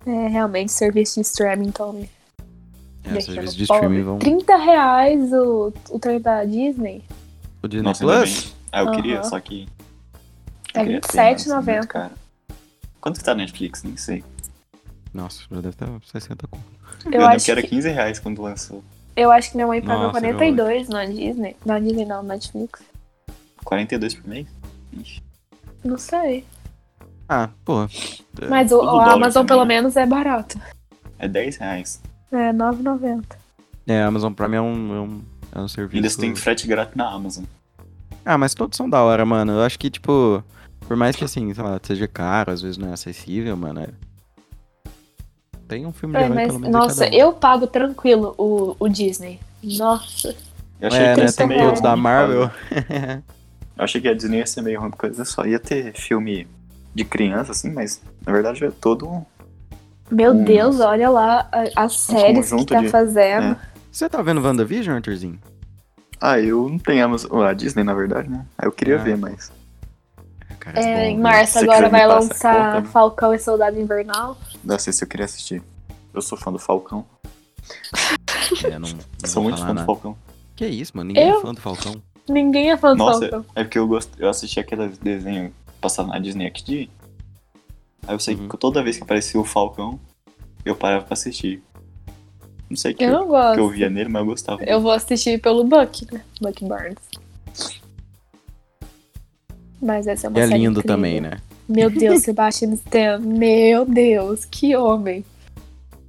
[0.06, 1.93] É, realmente, serviço de streaming, então.
[1.93, 2.10] me
[3.06, 3.86] É, serviço de pobre.
[3.86, 4.20] streaming vão.
[4.20, 7.04] 30 reais o, o trem da Disney.
[7.62, 8.54] O Disney Nossa, Plus?
[8.72, 9.30] Ah, eu queria, Aham.
[9.30, 9.68] só que...
[10.74, 11.72] É eu queria ter, mas é R$27,90.
[11.74, 12.14] muito caro.
[12.99, 13.84] Quanto que tá na Netflix?
[13.84, 14.24] Nem sei.
[15.14, 16.64] Nossa, já deve estar 60 conto.
[17.06, 18.84] Eu, Eu, acho que era que, 15 reais quando lançou.
[19.16, 21.56] eu acho que minha mãe pagou Nossa, 42 na Disney.
[21.66, 22.82] Na Disney não, na Netflix.
[23.64, 24.47] 42 por mês?
[24.93, 25.22] Ixi.
[25.84, 26.45] Não sei.
[27.34, 27.88] Ah, pô.
[28.48, 29.76] Mas o, dólar Amazon também, pelo né?
[29.76, 30.60] menos é barato.
[31.18, 32.00] É 10 reais.
[32.32, 33.24] É R$9,90.
[33.88, 35.22] É, a Amazon Prime é um, é um,
[35.56, 35.96] é um serviço.
[35.98, 37.44] Ainda você tem frete grátis na Amazon.
[38.24, 39.54] Ah, mas todos são da hora, mano.
[39.54, 40.44] Eu acho que, tipo,
[40.88, 43.82] por mais que assim, sei lá, seja caro, às vezes não é acessível, mano.
[43.82, 43.90] é-
[45.68, 46.76] Tem um filme de É, herói, mas, pelo menos.
[46.76, 47.14] nossa, um.
[47.14, 49.40] eu pago tranquilo o, o Disney.
[49.64, 50.36] Nossa.
[50.80, 51.32] Eu achei É, que né?
[51.32, 52.52] Tem meio todos da Marvel.
[53.76, 56.48] Eu achei que a Disney ia ser meio ruim, porque só ia ter filme
[56.94, 59.26] de criança, assim, mas na verdade é todo.
[60.12, 60.44] Meu Hum.
[60.44, 63.58] Deus, olha lá as séries que tá de- fazendo.
[63.91, 65.39] Você tá vendo WandaVision, Arthurzinho?
[66.20, 68.46] Ah, eu não tenho Amazon, a Disney, na verdade, né?
[68.58, 69.04] Aí eu queria Ah.
[69.04, 69.52] ver, mas.
[70.60, 71.24] Cara, É, bom, em viu?
[71.24, 72.88] março agora vai lançar conta, né?
[72.91, 74.38] Falcão e Soldado Invernal.
[74.64, 75.62] Não sei se eu queria assistir.
[76.14, 77.06] Eu sou fã do Falcão.
[78.66, 79.86] É, não, não sou muito fã do nada.
[79.86, 80.16] Falcão.
[80.56, 81.08] Que isso, mano?
[81.10, 81.39] Ninguém Eu?
[81.39, 81.96] é fã do Falcão.
[82.30, 83.46] Ninguém é fã do Nossa, Falcão.
[83.56, 84.12] é porque eu gosto.
[84.18, 85.52] Eu assisti aqueles desenhos
[85.84, 86.90] passados na Disney XD.
[88.08, 88.48] Aí eu sei Uhum.
[88.50, 90.00] que toda vez que aparecia o Falcão,
[90.66, 91.62] eu parava pra assistir.
[92.70, 93.54] Não sei o que, Eu eu, não gosto.
[93.56, 94.64] que eu via nele, mas eu gostava.
[94.64, 96.22] Eu vou assistir pelo Buck, né?
[96.42, 96.98] Buck Barnes.
[99.82, 100.96] Mas essa é uma E é série lindo incrível.
[100.96, 101.40] também, né?
[101.68, 103.20] Meu Deus, Sebastian Stan.
[103.20, 105.24] Meu Deus, que homem.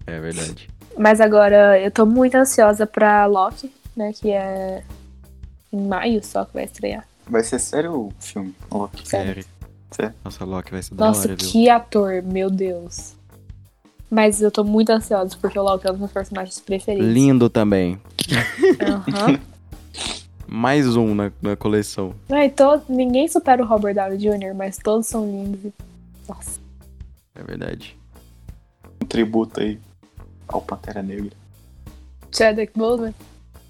[0.06, 0.68] É verdade.
[0.96, 4.12] Mas agora eu tô muito ansiosa pra Loki, né?
[4.12, 4.84] Que é
[5.72, 7.06] em maio só que vai estrear.
[7.28, 8.54] Vai ser sério o filme?
[8.70, 9.08] Loki?
[9.08, 9.44] Sério.
[10.24, 11.48] Nossa, Loki vai ser da Nossa, hora, viu?
[11.50, 13.14] que ator, meu Deus.
[14.10, 17.06] Mas eu tô muito ansiosa porque o Loki é um dos meus personagens preferidos.
[17.12, 17.98] Lindo também.
[18.80, 19.38] Aham.
[20.46, 22.14] Mais um na, na coleção.
[22.30, 25.64] Ai, to- Ninguém supera o Robert Downey Jr., mas todos são lindos.
[25.64, 25.72] e-
[26.28, 26.60] Nossa.
[27.34, 27.96] É verdade.
[29.02, 29.80] Um tributo aí
[30.46, 31.32] ao Pantera Negra.
[32.30, 33.14] Chadwick Boseman.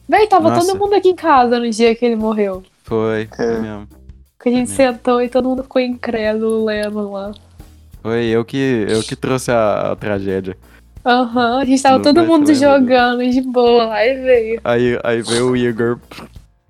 [0.09, 0.67] Véi, tava Nossa.
[0.67, 2.63] todo mundo aqui em casa no dia que ele morreu.
[2.83, 3.59] Foi, foi É.
[3.61, 3.89] mesmo.
[4.45, 4.77] Que a gente mesmo.
[4.77, 7.33] sentou e todo mundo ficou incrédulo lendo lá.
[8.03, 10.57] Foi eu que, eu que trouxe a, a tragédia.
[11.05, 14.61] Aham, a gente tava Não todo mundo jogando de boa lá e veio.
[14.63, 15.99] Aí, aí veio o Igor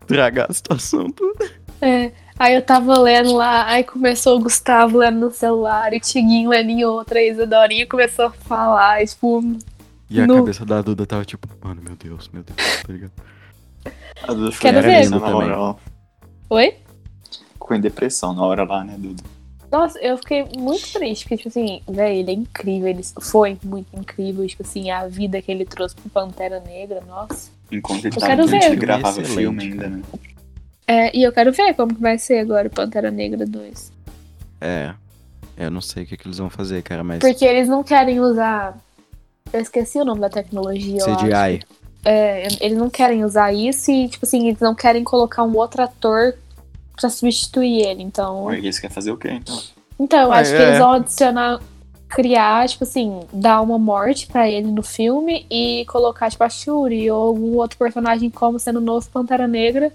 [0.07, 1.51] tragar a situação toda.
[1.83, 2.13] É.
[2.39, 6.51] Aí eu tava lendo lá, aí começou o Gustavo lendo no celular, e o Tiguinho
[6.51, 9.41] lendo em outra, e a Isadorinha começou a falar, e, tipo,
[10.11, 13.13] E a No- cabeça da Duda tava tipo, mano, meu Deus, meu Deus, tá ligado?
[14.23, 15.11] A Duda ficou Quero ver.
[15.11, 15.77] na lá.
[16.51, 16.75] oi?
[17.65, 19.23] Ficou em depressão na hora lá, né, Duda?
[19.73, 23.89] Nossa, eu fiquei muito triste, porque, tipo assim, velho, ele é incrível, ele foi muito
[23.99, 27.51] incrível, tipo assim, a vida que ele trouxe pro Pantera Negra, nossa.
[27.73, 28.67] Enquanto ele Eu tava quero doente, ver.
[28.67, 30.03] ele gravava Excelente, filme ainda, né?
[30.87, 33.93] É, e eu quero ver como que vai ser agora o Pantera Negra 2.
[34.61, 34.93] É.
[35.57, 37.21] Eu não sei o que, que eles vão fazer, cara, mas.
[37.21, 38.77] Porque eles não querem usar.
[39.51, 40.99] Eu esqueci o nome da tecnologia.
[41.01, 41.25] eu acho.
[41.25, 41.63] CGI.
[42.05, 45.83] É, eles não querem usar isso e, tipo assim, eles não querem colocar um outro
[45.83, 46.35] ator
[46.97, 48.03] pra substituir ele.
[48.03, 49.59] Então, Ué, eles querem fazer o quê, então?
[49.99, 50.67] então eu Ah, acho que é.
[50.69, 51.61] eles vão adicionar,
[52.09, 57.11] criar, tipo assim, dar uma morte pra ele no filme e colocar, tipo, a Shuri
[57.11, 59.93] ou algum outro personagem como sendo o novo Pantera Negra.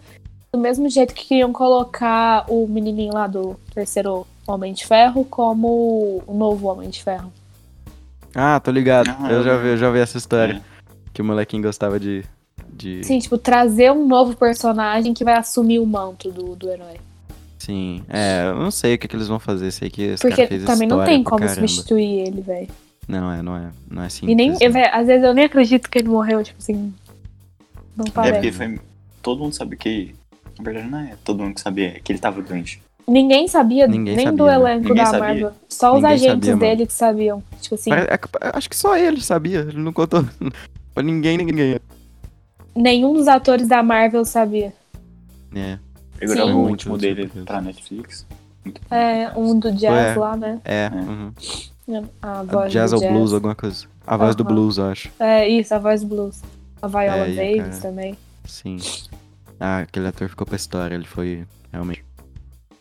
[0.52, 6.24] Do mesmo jeito que queriam colocar o menininho lá do terceiro Homem de Ferro como
[6.26, 7.32] o novo Homem de Ferro.
[8.34, 9.16] Ah, tô ligado.
[9.20, 10.56] Ah, eu já eu- vi, eu já vi essa história.
[10.56, 10.80] É.
[11.14, 12.24] Que o molequinho gostava de.
[12.74, 13.04] De...
[13.04, 16.98] Sim, tipo, trazer um novo personagem que vai assumir o manto do, do herói.
[17.58, 18.04] Sim.
[18.10, 19.70] É, eu não sei o que, que eles vão fazer.
[19.72, 21.56] Sei que esse Porque cara fez também não tem como caramba.
[21.56, 22.68] substituir ele, velho.
[23.08, 23.70] Não, é, não é.
[23.90, 24.32] Não é simples.
[24.32, 24.58] E nem, né?
[24.62, 26.94] eu, véi, às vezes eu nem acredito que ele morreu, tipo assim.
[27.98, 28.34] Não É parece.
[28.36, 28.80] porque foi.
[29.22, 30.16] Todo mundo sabe que.
[30.58, 32.82] Na verdade, não é todo mundo que sabia que ele tava doente.
[33.08, 34.54] Ninguém sabia, Ninguém nem sabia, do né?
[34.56, 35.20] elenco Ninguém da sabia.
[35.20, 35.52] Marvel.
[35.68, 37.44] Só os Ninguém agentes sabia, dele que sabiam.
[37.60, 38.20] Tipo assim, é-
[38.54, 39.62] acho que só ele sabia.
[39.62, 40.24] Ele não contou
[40.94, 41.80] pra ninguém, ninguém.
[42.80, 44.74] Nenhum dos atores da Marvel sabia.
[45.56, 45.78] É,
[46.20, 46.36] Ele Sim.
[46.36, 48.26] gravou o último dele pra Netflix.
[48.92, 50.16] É, um do jazz Ué.
[50.16, 50.60] lá, né?
[50.64, 50.86] é.
[50.86, 50.92] É.
[50.96, 51.34] uhum.
[52.22, 53.12] A voz Jazz do ou jazz.
[53.12, 53.88] blues, alguma coisa.
[54.06, 54.54] A voz do Aham.
[54.54, 55.10] blues, eu acho.
[55.20, 56.40] É, isso, a voz do blues.
[56.82, 58.18] A Viola É, Davis cara- também.
[58.46, 58.78] Sim.
[59.60, 60.94] Ah, aquele ator ficou pra história.
[60.94, 62.06] Ele foi realmente.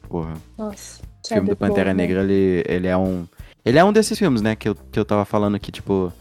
[0.08, 0.34] Porra.
[0.58, 1.00] Nossa.
[1.24, 1.94] O filme do Pantera.
[1.94, 3.26] Negra, ele, ele é um.
[3.64, 4.54] Ele é um desses filmes, né?
[4.54, 6.12] Que eu, que eu tava falando que, tipo,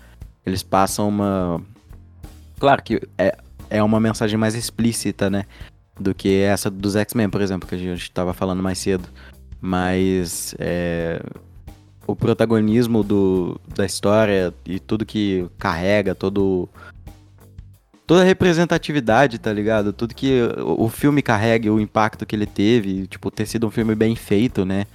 [0.45, 1.61] eles passam uma.
[2.57, 3.37] Claro que é,
[3.69, 5.45] é uma mensagem mais explícita, né?
[5.99, 9.07] Do que essa dos X-Men, por exemplo, que a gente tava falando mais cedo.
[9.59, 11.21] Mas é,
[12.05, 16.69] o protagonismo do, da história e tudo que carrega, todo.
[18.05, 19.91] Toda a representatividade, tá ligado?
[19.91, 23.71] Tudo que o, o filme carrega, o impacto que ele teve, tipo, ter sido um
[23.71, 24.85] filme bem feito, né?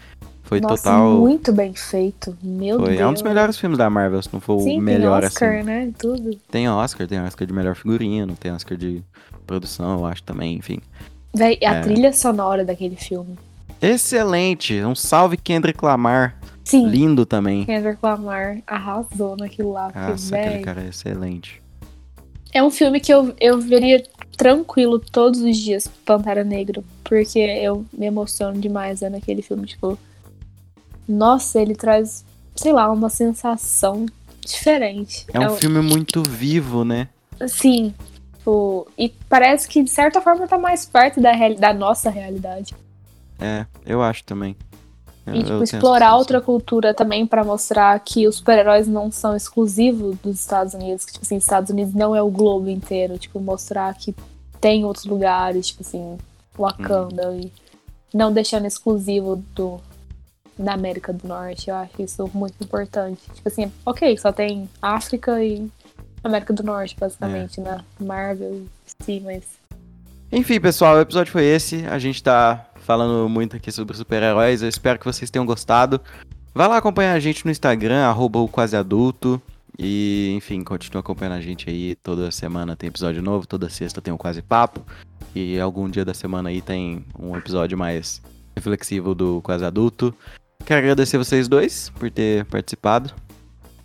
[0.53, 1.12] Foi Nossa, total.
[1.18, 2.36] muito bem feito.
[2.42, 3.00] Meu Foi Deus.
[3.00, 5.55] é um dos melhores filmes da Marvel, se não for Sim, o melhor, tem Oscar,
[5.57, 5.62] assim.
[5.62, 5.92] né?
[5.98, 6.38] Tudo.
[6.50, 9.03] Tem Oscar, tem Oscar de melhor figurino, tem Oscar de
[9.46, 10.78] produção, eu acho também, enfim.
[11.34, 11.80] Véi, a É.
[11.80, 13.38] trilha sonora daquele filme.
[13.80, 14.74] Excelente!
[14.84, 16.36] Um salve Kendrick Lamar.
[16.64, 17.64] Sim, Lindo também.
[17.64, 19.90] Kendrick Lamar arrasou naquilo lá.
[19.94, 21.61] Nossa, aquele cara é excelente.
[22.53, 24.05] É um filme que eu, eu veria
[24.36, 29.98] tranquilo todos os dias, Pantera Negra, porque eu me emociono demais vendo aquele filme, tipo.
[31.09, 32.24] Nossa, ele traz,
[32.57, 34.07] sei lá, uma sensação
[34.44, 35.26] diferente.
[35.32, 37.09] É um filme muito vivo, né?
[37.48, 37.94] Sim.
[38.38, 42.74] Tipo, e parece que, de certa forma, tá mais perto da, reali- da nossa realidade.
[43.40, 44.57] É, eu acho também.
[45.24, 50.16] Eu- E, tipo, explorar outra cultura também pra mostrar que os super-heróis não são exclusivos
[50.18, 51.05] dos Estados Unidos.
[51.05, 53.16] Que, tipo assim, Estados Unidos não é o globo inteiro.
[53.18, 54.14] Tipo, mostrar que
[54.61, 56.18] tem outros lugares, tipo assim,
[56.59, 57.28] Wakanda.
[57.30, 57.40] Uhum.
[57.40, 57.53] E
[58.16, 59.80] não deixando exclusivo do
[60.59, 61.70] da América do Norte.
[61.70, 63.20] Eu acho isso muito importante.
[63.34, 65.68] Tipo assim, ok, só tem África e
[66.22, 67.62] América do Norte, basicamente, É.
[67.62, 68.62] na Marvel,
[69.03, 69.42] sim, mas.
[70.30, 71.84] Enfim, pessoal, o episódio foi esse.
[71.86, 74.62] A gente tá falando muito aqui sobre super-heróis.
[74.62, 76.00] Eu espero que vocês tenham gostado.
[76.55, 79.40] Vai lá acompanhar a gente no Instagram, arroba o quase adulto.
[79.78, 81.94] E, enfim, continua acompanhando a gente aí.
[81.96, 84.84] Toda semana tem episódio novo, toda sexta tem um quase papo.
[85.34, 88.20] E algum dia da semana aí tem um episódio mais
[88.55, 90.14] reflexivo do quase adulto.
[90.64, 93.12] Quero agradecer vocês dois por ter participado.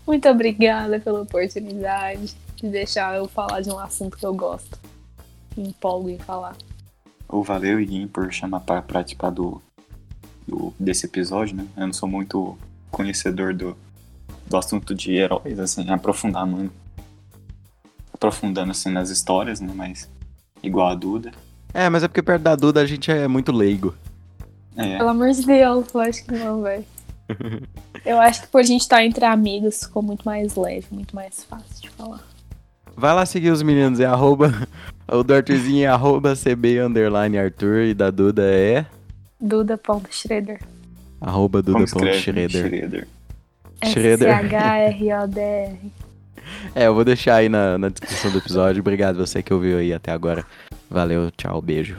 [0.05, 4.77] Muito obrigada pela oportunidade de deixar eu falar de um assunto que eu gosto.
[5.55, 6.55] Me empolgo em falar.
[7.27, 9.61] Ou valeu, Iguinho, por chamar pra participar do,
[10.47, 11.67] do- desse episódio, né?
[11.75, 12.57] Eu não sou muito
[12.89, 13.75] conhecedor do,
[14.45, 16.71] do assunto de heróis, assim, aprofundar muito.
[18.13, 19.71] Aprofundando, assim, nas histórias, né?
[19.75, 20.09] Mas
[20.63, 21.31] igual a Duda.
[21.73, 23.93] É, mas é porque perto da Duda a gente é muito leigo.
[24.77, 26.85] É, Pelo amor de Deus, eu acho que não, velho.
[28.05, 31.43] Eu acho que por a gente estar entre amigos ficou muito mais leve, muito mais
[31.43, 32.21] fácil de falar.
[32.95, 34.51] vai lá seguir os meninos, é arroba.
[35.09, 38.85] O do Arthurzinho é arroba CB underline Arthur e da Duda é.
[39.39, 40.59] Duda.schroeder.
[41.21, 41.61] Arroba?
[41.61, 42.19] Duda.schroeder.
[42.19, 43.07] Schroeder.
[43.85, 44.27] Schroeder.
[44.29, 45.79] S-H-R-O-D-R.
[46.73, 48.79] É, eu vou deixar aí na, na descrição do episódio.
[48.79, 50.45] Obrigado você que ouviu aí até agora.
[50.89, 51.97] Valeu, tchau, beijo.